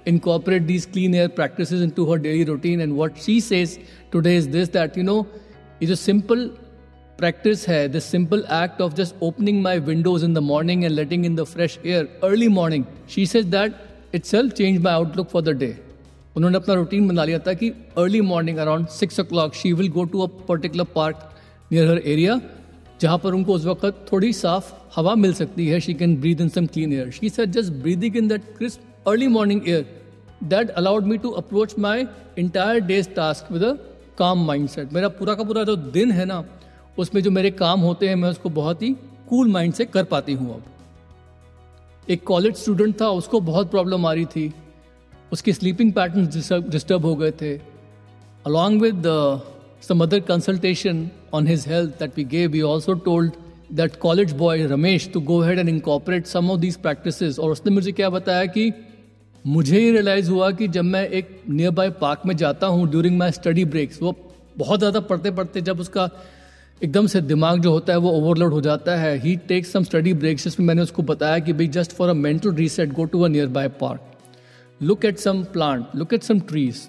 incorporate 0.06 0.66
these 0.66 0.86
clean 0.86 1.14
air 1.14 1.28
practices 1.28 1.82
into 1.82 2.06
her 2.10 2.18
daily 2.18 2.44
routine. 2.44 2.80
And 2.80 2.96
what 2.96 3.18
she 3.18 3.40
says 3.40 3.78
today 4.12 4.36
is 4.36 4.48
this 4.48 4.68
that, 4.70 4.96
you 4.96 5.02
know, 5.02 5.26
it's 5.80 5.90
a 5.90 5.96
simple 5.96 6.50
practice 7.16 7.66
hai, 7.66 7.86
this 7.88 8.04
simple 8.04 8.46
act 8.48 8.80
of 8.80 8.94
just 8.94 9.14
opening 9.20 9.60
my 9.60 9.78
windows 9.78 10.22
in 10.22 10.32
the 10.32 10.40
morning 10.40 10.84
and 10.84 10.94
letting 10.94 11.24
in 11.24 11.34
the 11.34 11.46
fresh 11.46 11.78
air 11.84 12.06
early 12.22 12.48
morning. 12.48 12.86
She 13.06 13.26
says 13.26 13.46
that 13.46 13.74
itself 14.12 14.54
changed 14.54 14.82
my 14.82 14.92
outlook 14.92 15.30
for 15.30 15.42
the 15.42 15.54
day. 15.54 15.76
उन्होंने 16.36 16.56
अपना 16.56 16.74
routine 16.74 17.08
बना 17.08 17.24
लिया 17.24 17.38
था 17.46 17.52
कि 17.60 17.68
early 17.98 18.20
morning 18.20 18.58
around 18.64 18.86
six 18.96 19.20
o'clock 19.30 19.54
she 19.54 19.72
will 19.78 19.88
go 19.92 20.04
to 20.12 20.20
a 20.22 20.26
particular 20.48 20.84
park 20.94 21.22
near 21.72 21.88
her 21.90 21.98
area 22.12 22.40
जहाँ 23.00 23.18
पर 23.24 23.34
उनको 23.34 23.54
उस 23.54 23.64
वक्त 23.66 24.04
थोड़ी 24.12 24.32
साफ 24.32 24.72
हवा 24.96 25.14
मिल 25.14 25.32
सकती 25.40 25.66
है 25.68 25.80
she 25.80 25.94
can 25.94 26.16
breathe 26.20 26.40
in 26.40 26.48
some 26.56 26.66
clean 26.74 26.92
air 26.92 27.10
she 27.18 27.28
said 27.28 27.50
just 27.58 27.72
breathing 27.82 28.16
in 28.16 28.28
that 28.28 28.44
crisp 28.58 28.91
early 29.05 29.27
morning 29.27 29.67
air 29.67 29.85
that 30.49 30.71
allowed 30.75 31.05
me 31.05 31.17
to 31.17 31.31
approach 31.41 31.77
my 31.77 32.07
entire 32.37 32.79
day's 32.81 33.07
task 33.07 33.49
with 33.49 33.63
a 33.63 33.73
calm 34.17 34.45
mindset 34.49 34.93
मेरा 34.93 35.07
पूरा 35.19 35.35
का 35.35 35.43
पूरा 35.43 35.63
जो 35.63 35.75
दिन 35.97 36.11
है 36.11 36.25
ना 36.25 36.43
उसमें 36.99 37.21
जो 37.23 37.31
मेरे 37.31 37.51
काम 37.51 37.79
होते 37.81 38.07
हैं 38.07 38.15
मैं 38.15 38.29
उसको 38.29 38.49
बहुत 38.59 38.81
ही 38.81 38.91
कूल 39.29 39.47
माइंड 39.51 39.73
से 39.73 39.85
कर 39.85 40.03
पाती 40.13 40.33
हूँ 40.33 40.53
अब 40.53 42.09
एक 42.09 42.23
कॉलेज 42.27 42.55
स्टूडेंट 42.57 42.99
था 43.01 43.09
उसको 43.21 43.39
बहुत 43.41 43.71
प्रॉब्लम 43.71 44.05
आ 44.05 44.13
रही 44.13 44.25
थी 44.35 44.51
उसके 45.33 45.53
स्लीपिंग 45.53 45.93
पैटर्न 45.93 46.69
डिस्टर्ब 46.69 47.05
हो 47.05 47.15
गए 47.15 47.31
थे 47.41 47.57
along 48.45 48.81
with 48.81 49.07
some 49.83 50.01
other 50.01 50.21
consultation 50.21 51.11
on 51.33 51.45
his 51.45 51.65
health 51.65 51.97
that 51.97 52.15
we 52.15 52.23
gave, 52.23 52.53
we 52.53 52.63
also 52.63 52.93
told 52.95 53.37
that 53.69 53.99
college 53.99 54.35
boy 54.37 54.59
Ramesh 54.67 55.11
to 55.11 55.19
go 55.19 55.41
ahead 55.41 55.59
and 55.59 55.67
incorporate 55.67 56.25
some 56.25 56.49
of 56.49 56.61
these 56.61 56.77
practices. 56.77 57.39
और 57.39 57.51
उसने 57.51 57.71
मुझे 57.71 57.91
क्या 57.91 58.09
बताया 58.09 58.45
कि 58.45 58.69
मुझे 59.47 59.79
ये 59.79 59.91
रियलाइज़ 59.91 60.29
हुआ 60.31 60.51
कि 60.51 60.67
जब 60.67 60.83
मैं 60.83 61.07
एक 61.07 61.43
नियर 61.49 61.71
बाय 61.71 61.89
पार्क 61.89 62.21
में 62.25 62.35
जाता 62.37 62.67
हूँ 62.67 62.89
ड्यूरिंग 62.89 63.17
माई 63.17 63.31
स्टडी 63.31 63.65
ब्रेक्स 63.65 64.01
वो 64.01 64.15
बहुत 64.57 64.79
ज़्यादा 64.79 64.99
पढ़ते 64.99 65.31
पढ़ते 65.31 65.61
जब 65.61 65.79
उसका 65.79 66.09
एकदम 66.83 67.07
से 67.07 67.21
दिमाग 67.21 67.59
जो 67.59 67.71
होता 67.71 67.93
है 67.93 67.99
वो 67.99 68.11
ओवरलोड 68.11 68.53
हो 68.53 68.61
जाता 68.61 68.95
है। 68.95 69.17
He 69.19 69.35
take 69.35 69.65
some 69.65 69.83
study 69.83 70.13
breaks 70.13 70.43
जिसमें 70.43 70.67
मैंने 70.67 70.81
उसको 70.81 71.03
बताया 71.03 71.39
कि 71.39 71.53
भाई 71.53 71.67
just 71.67 71.91
for 71.91 72.09
a 72.09 72.13
mental 72.13 72.53
reset 72.53 72.93
go 72.93 73.05
to 73.05 73.21
a 73.21 73.27
nearby 73.47 73.67
park 73.67 74.01
look 74.81 75.05
at 75.05 75.17
some 75.17 75.43
plant 75.43 75.85
look 75.95 76.13
at 76.13 76.23
some 76.23 76.39
trees 76.39 76.87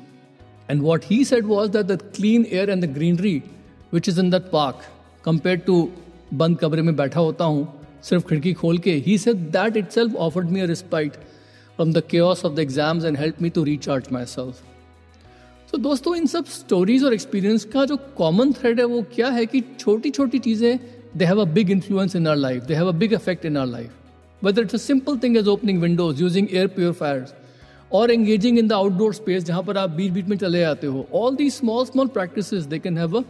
and 0.71 0.83
what 0.83 1.05
he 1.05 1.25
said 1.25 1.45
was 1.45 1.71
the 1.71 1.99
clean 2.17 2.47
air 2.53 2.71
and 2.71 2.85
the 2.85 2.93
greenery 2.95 3.43
which 3.93 4.09
is 4.09 4.21
in 4.21 4.31
that 4.31 4.43
park 4.43 4.81
compare 5.25 5.57
to 5.57 5.89
बंद 6.35 6.59
कमरे 6.59 6.83
में 6.83 6.97
बैठा 6.97 7.21
होता 7.21 7.45
हूँ, 7.45 7.69
सिर्फ़ 8.03 8.29
खिड़की 8.29 8.53
खोल 8.53 8.79
के 8.79 8.95
ही 8.95 9.19
said 9.19 9.37
that 9.37 9.77
itself 9.91 10.15
offered 10.15 10.51
me 10.51 10.61
a 10.61 10.65
respite 10.65 11.13
from 11.79 11.93
the 11.93 12.03
chaos 12.03 12.45
of 12.45 12.57
the 12.57 12.63
exams 12.63 13.05
and 13.05 13.17
helped 13.17 13.41
me 13.41 13.51
to 13.51 13.65
recharge 13.65 14.11
myself. 14.17 14.63
तो 15.73 15.79
दोस्तों 15.79 16.15
इन 16.17 16.27
सब 16.27 16.45
स्टोरीज 16.47 17.05
और 17.05 17.15
एक्सपीरियंस 17.15 17.65
का 17.73 17.85
जो 17.85 17.97
कॉमन 18.17 18.53
थ्रेड 18.53 18.81
है 18.81 18.85
वो 18.87 19.03
क्या 19.15 19.29
है 19.37 19.47
कि 19.47 19.61
छोटी 19.79 20.11
छोटी 20.11 20.39
चीज़ें 20.39 20.79
they 21.17 21.25
have 21.25 21.41
a 21.41 21.45
big 21.55 21.71
influence 21.71 22.17
in 22.17 22.27
our 22.29 22.37
life 22.37 22.65
they 22.65 22.75
have 22.75 22.89
a 22.89 22.93
big 22.99 23.13
effect 23.13 23.45
in 23.47 23.57
our 23.57 23.67
life 23.67 24.45
whether 24.45 24.63
it's 24.63 24.75
a 24.75 24.79
simple 24.79 25.19
thing 25.23 25.37
as 25.37 25.49
opening 25.49 25.81
windows 25.83 26.21
using 26.23 26.55
air 26.55 26.67
purifiers 26.77 27.35
और 27.93 28.11
engaging 28.11 28.59
in 28.59 28.69
the 28.69 28.73
outdoor 28.73 29.15
space 29.15 29.45
जहाँ 29.45 29.63
पर 29.63 29.79
आप 29.79 29.91
बीच 29.91 30.13
बीच 30.13 30.27
में 30.27 30.37
चले 30.37 30.61
जाते 30.61 30.87
हो 30.87 31.07
all 31.23 31.37
the 31.37 31.51
small 31.51 31.85
small 31.87 32.09
practice 32.19 32.53
they 32.53 32.79
can 32.79 32.99
have 32.99 33.19
a 33.19 33.25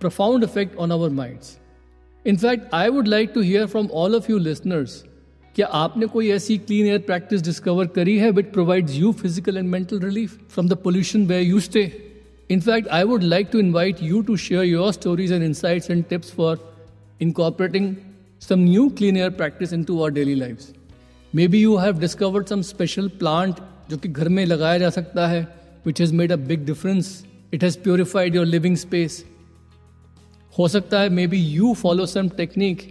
profound 0.00 0.42
effect 0.42 0.76
on 0.76 0.90
our 0.90 1.10
minds. 1.10 1.58
In 2.24 2.36
fact, 2.36 2.66
I 2.72 2.88
would 2.88 3.06
like 3.06 3.34
to 3.34 3.40
hear 3.40 3.68
from 3.68 3.90
all 3.90 4.14
of 4.14 4.28
you 4.28 4.38
listeners 4.38 5.04
क्या 5.56 5.66
आपने 5.74 6.06
कोई 6.06 6.28
ऐसी 6.30 6.56
क्लीन 6.58 6.86
एयर 6.86 6.98
प्रैक्टिस 7.02 7.42
डिस्कवर 7.42 7.86
करी 7.94 8.16
है 8.18 8.30
which 8.30 8.46
provide 8.52 8.90
you 8.90 9.12
physical 9.12 9.56
and 9.56 9.68
mental 9.68 10.00
relief 10.00 10.38
from 10.50 10.68
the 10.68 10.76
pollution 10.82 11.26
where 11.26 11.40
you 11.40 11.60
stay 11.60 11.82
in fact 12.50 12.88
I 12.88 13.04
would 13.04 13.22
like 13.22 13.48
to 13.52 13.58
invite 13.58 14.02
you 14.02 14.20
to 14.22 14.36
share 14.36 14.64
your 14.64 14.92
stories 14.92 15.32
and 15.32 15.42
insights 15.42 15.90
and 15.90 16.04
tips 16.04 16.30
for 16.32 16.58
incorporating 17.20 17.94
some 18.42 18.60
new 18.60 18.88
clean 18.98 19.16
air 19.16 19.30
practice 19.32 19.72
into 19.84 20.00
our 20.02 20.10
daily 20.10 20.34
life 20.34 20.66
maybe 21.48 21.62
you 21.62 21.76
have 21.76 21.98
discovered 22.00 22.46
some 22.46 22.62
special 22.62 23.08
plant 23.18 23.60
जो 23.90 23.96
कि 23.96 24.08
घर 24.08 24.28
में 24.28 24.44
लगाया 24.46 24.78
जा 24.78 24.90
सकता 24.90 25.26
है 25.28 25.42
which 25.86 26.00
has 26.00 26.14
made 26.14 26.32
a 26.32 26.36
big 26.46 26.64
difference 26.66 27.12
it 27.54 27.64
has 27.64 27.78
purified 27.78 28.36
your 28.36 28.46
living 28.46 28.76
space 28.76 29.24
हो 30.54 30.68
सकता 30.68 31.00
है 31.00 31.08
maybe 31.26 31.38
you 31.38 31.74
follow 31.74 32.06
some 32.06 32.28
technique 32.36 32.88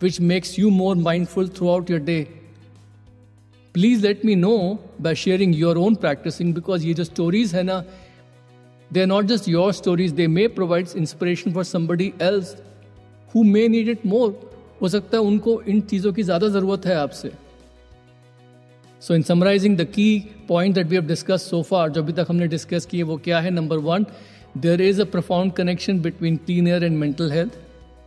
which 0.00 0.20
makes 0.22 0.56
you 0.58 0.70
more 0.72 0.94
mindful 0.96 1.46
throughout 1.48 1.88
your 1.88 1.98
day. 2.00 2.28
Please 3.74 4.02
let 4.02 4.24
me 4.24 4.34
know 4.34 4.80
by 4.98 5.14
sharing 5.14 5.52
your 5.54 5.76
own 5.78 5.96
practicing 5.96 6.52
because 6.52 6.84
ये 6.84 6.94
जो 6.94 7.04
stories 7.04 7.54
है 7.54 7.62
ना 7.62 7.84
they 8.90 9.02
are 9.02 9.10
not 9.10 9.26
just 9.26 9.46
your 9.48 9.72
stories 9.72 10.14
they 10.14 10.26
may 10.28 10.48
provide 10.50 10.94
inspiration 10.96 11.52
for 11.52 11.64
somebody 11.64 12.12
else 12.20 12.56
who 13.34 13.44
may 13.46 13.68
need 13.68 13.88
it 13.88 14.04
more 14.06 14.32
हो 14.82 14.88
सकता 14.88 15.16
है 15.16 15.22
उनको 15.22 15.60
इन 15.68 15.80
चीज़ों 15.88 16.12
की 16.12 16.22
ज़्यादा 16.22 16.48
ज़रूरत 16.48 16.86
है 16.86 16.94
आपसे 16.96 17.32
so 19.02 19.14
in 19.14 19.22
summarizing 19.22 19.76
the 19.78 19.84
key 19.94 20.08
point 20.48 20.74
that 20.74 20.86
we 20.86 20.96
have 20.96 21.06
discuss 21.06 21.48
so 21.50 21.62
far 21.62 21.90
जो 21.90 22.02
अभी 22.02 22.12
तक 22.12 22.26
हमने 22.28 22.46
डिस्कस 22.48 22.86
किए 22.86 23.02
वो 23.10 23.16
क्या 23.24 23.40
है 23.40 23.50
number 23.50 23.78
one 23.88 24.06
there 24.58 24.80
is 24.82 25.00
a 25.00 25.04
profound 25.12 25.52
connection 25.52 26.00
between 26.02 26.36
clean 26.46 26.68
air 26.68 26.84
and 26.84 26.98
mental 26.98 27.30
health 27.32 27.58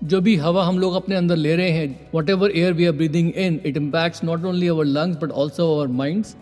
जो 0.04 0.22
भी 0.22 0.36
हवा 0.36 0.66
हम 0.66 0.80
लोग 0.80 0.96
अपने 0.96 1.16
अंदर 1.16 1.36
ले 1.36 1.56
रहे 1.56 1.70
हैं 1.70 2.10
whatever 2.30 2.52
air 2.52 2.74
we 2.74 2.86
are 2.86 2.92
breathing 2.92 3.32
in 3.36 3.60
it 3.66 3.78
impacts 3.78 4.24
not 4.24 4.46
only 4.46 4.68
our 4.68 4.86
lungs 4.86 5.18
but 5.18 5.32
also 5.32 5.76
our 5.76 5.88
minds 5.88 6.36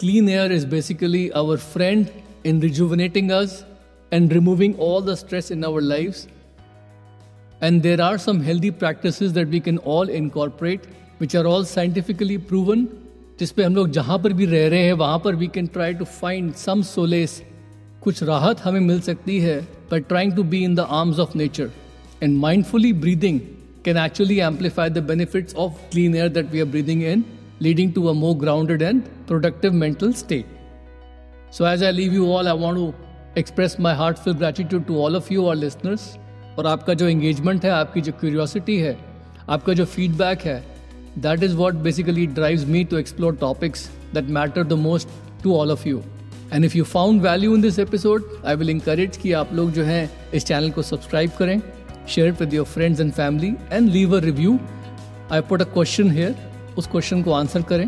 clean 0.00 0.28
air 0.28 0.52
is 0.52 0.66
basically 0.66 1.28
our 1.28 1.56
friend 1.56 2.06
in 2.46 2.62
rejuvenating 2.62 3.30
us 3.30 3.66
and 4.12 4.32
removing 4.32 4.80
all 4.80 5.02
the 5.02 5.14
stress 5.14 5.52
in 5.52 5.62
our 5.62 5.80
life 5.80 6.16
and 7.62 7.82
there 7.82 8.00
are 8.00 8.18
some 8.18 8.40
healthy 8.40 8.70
practice 8.70 9.22
that 9.22 9.48
we 9.48 9.60
can 9.60 9.78
all 9.86 10.10
incorporate 10.10 10.80
which 11.20 11.36
are 11.36 11.44
all 11.44 11.64
scientifically 11.64 12.38
proven 12.38 12.88
जिसपे 13.38 13.62
हम 13.62 13.74
लोग 13.74 13.90
जहाँ 13.90 14.18
पर 14.18 14.32
भी 14.32 14.46
रह 14.46 14.68
रहे 14.68 14.82
हैं, 14.82 14.92
वहाँ 14.92 15.18
पर 15.18 15.34
we 15.34 15.46
can 15.46 15.66
try 15.66 15.94
to 15.94 16.04
find 16.04 16.54
some 16.54 16.82
solace 16.82 17.42
कुछ 18.02 18.22
राहत 18.22 18.60
हमें 18.60 18.80
मिल 18.80 19.00
सकती 19.00 19.40
है 19.40 19.68
but 19.92 20.08
trying 20.08 20.32
to 20.32 20.42
be 20.42 20.64
in 20.64 20.74
the 20.74 20.80
arms 20.80 21.18
of 21.18 21.38
nature 21.38 21.70
And 22.21 22.37
mindfully 22.37 22.93
breathing 22.99 23.39
can 23.83 23.97
actually 23.97 24.41
amplify 24.41 24.89
the 24.89 25.01
benefits 25.01 25.53
of 25.55 25.79
clean 25.91 26.15
air 26.15 26.29
that 26.29 26.49
we 26.49 26.61
are 26.61 26.65
breathing 26.65 27.01
in, 27.01 27.25
leading 27.59 27.93
to 27.93 28.09
a 28.09 28.13
more 28.13 28.37
grounded 28.37 28.81
and 28.81 29.07
productive 29.27 29.73
mental 29.73 30.13
state. 30.13 30.45
So, 31.51 31.65
as 31.65 31.81
I 31.81 31.91
leave 31.91 32.13
you 32.13 32.25
all, 32.25 32.47
I 32.47 32.53
want 32.53 32.77
to 32.77 32.93
express 33.35 33.79
my 33.79 33.93
heartfelt 33.93 34.37
gratitude 34.37 34.85
to 34.87 34.97
all 34.97 35.15
of 35.15 35.31
you, 35.31 35.47
our 35.47 35.55
listeners. 35.55 36.17
और 36.59 36.67
आपका 36.67 36.93
जो 36.93 37.07
engagement 37.07 37.65
है 37.65 37.71
आपकी 37.71 38.01
जो 38.01 38.11
curiosity 38.19 38.77
है 38.77 38.97
आपका 39.49 39.73
जो 39.73 39.85
feedback 39.85 40.41
है 40.45 40.63
that 41.19 41.43
is 41.43 41.55
what 41.55 41.75
basically 41.85 42.25
drives 42.39 42.65
me 42.67 42.83
to 42.83 42.97
explore 42.97 43.35
topics 43.41 43.89
that 44.13 44.29
matter 44.37 44.63
the 44.63 44.73
most 44.87 45.07
to 45.43 45.55
all 45.57 45.71
of 45.71 45.85
you 45.87 46.01
and 46.53 46.65
if 46.65 46.77
you 46.77 46.83
found 46.83 47.21
value 47.21 47.55
in 47.55 47.61
this 47.61 47.79
episode 47.79 48.25
I 48.45 48.55
will 48.55 48.69
encourage 48.69 49.17
कि 49.17 49.31
आप 49.41 49.53
लोग 49.53 49.71
जो 49.71 49.83
हैं 49.83 50.09
इस 50.33 50.45
चैनल 50.45 50.71
को 50.71 50.81
सब्सक्राइब 50.81 51.31
करें 51.39 51.59
share 52.05 52.27
it 52.33 52.39
with 52.39 52.53
your 52.53 52.65
friends 52.65 52.99
and 52.99 53.15
family, 53.15 53.55
and 53.71 53.93
leave 53.97 54.13
a 54.19 54.21
review 54.29 54.59
I 55.33 55.41
put 55.49 55.61
a 55.61 55.65
question 55.73 56.09
here 56.11 56.35
उस 56.77 56.87
question 56.91 57.21
को 57.23 57.31
आंसर 57.33 57.61
करें 57.69 57.87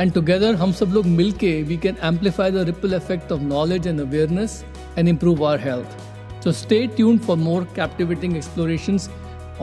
एंड 0.00 0.12
टुगेदर 0.12 0.54
हम 0.62 0.72
सब 0.78 0.92
लोग 0.94 1.06
मिलके 1.06 1.50
we 1.62 1.76
can 1.84 1.96
amplify 2.04 2.50
the 2.50 2.64
ripple 2.68 2.94
effect 2.94 3.32
of 3.32 3.42
knowledge 3.42 3.86
and 3.86 4.00
awareness 4.00 4.64
and 4.98 5.08
improve 5.08 5.44
our 5.46 5.60
health 5.60 6.42
so 6.44 6.52
stay 6.62 6.86
tune 6.96 7.18
for 7.26 7.36
more 7.36 7.68
captivating 7.76 8.36
explorations 8.36 9.08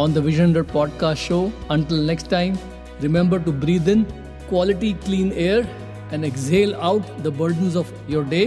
on 0.01 0.13
the 0.13 0.21
Vision 0.21 0.53
100 0.53 0.67
podcast 0.73 1.17
show. 1.17 1.51
Until 1.69 2.03
next 2.09 2.29
time, 2.33 2.57
remember 3.01 3.39
to 3.39 3.53
breathe 3.63 3.89
in 3.93 4.05
quality 4.47 4.93
clean 5.07 5.33
air 5.33 5.67
and 6.11 6.23
exhale 6.23 6.75
out 6.89 7.11
the 7.25 7.31
burdens 7.31 7.75
of 7.75 7.91
your 8.07 8.23
day. 8.23 8.45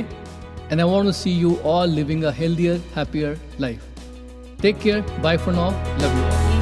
And 0.70 0.80
I 0.80 0.84
want 0.84 1.08
to 1.08 1.12
see 1.12 1.30
you 1.30 1.56
all 1.72 1.86
living 1.86 2.24
a 2.24 2.32
healthier, 2.32 2.80
happier 2.94 3.36
life. 3.58 3.95
Take 4.59 4.79
care. 4.79 5.01
Bye 5.21 5.37
for 5.37 5.51
now. 5.51 5.69
Love 5.99 6.15
you 6.15 6.23
all. 6.23 6.56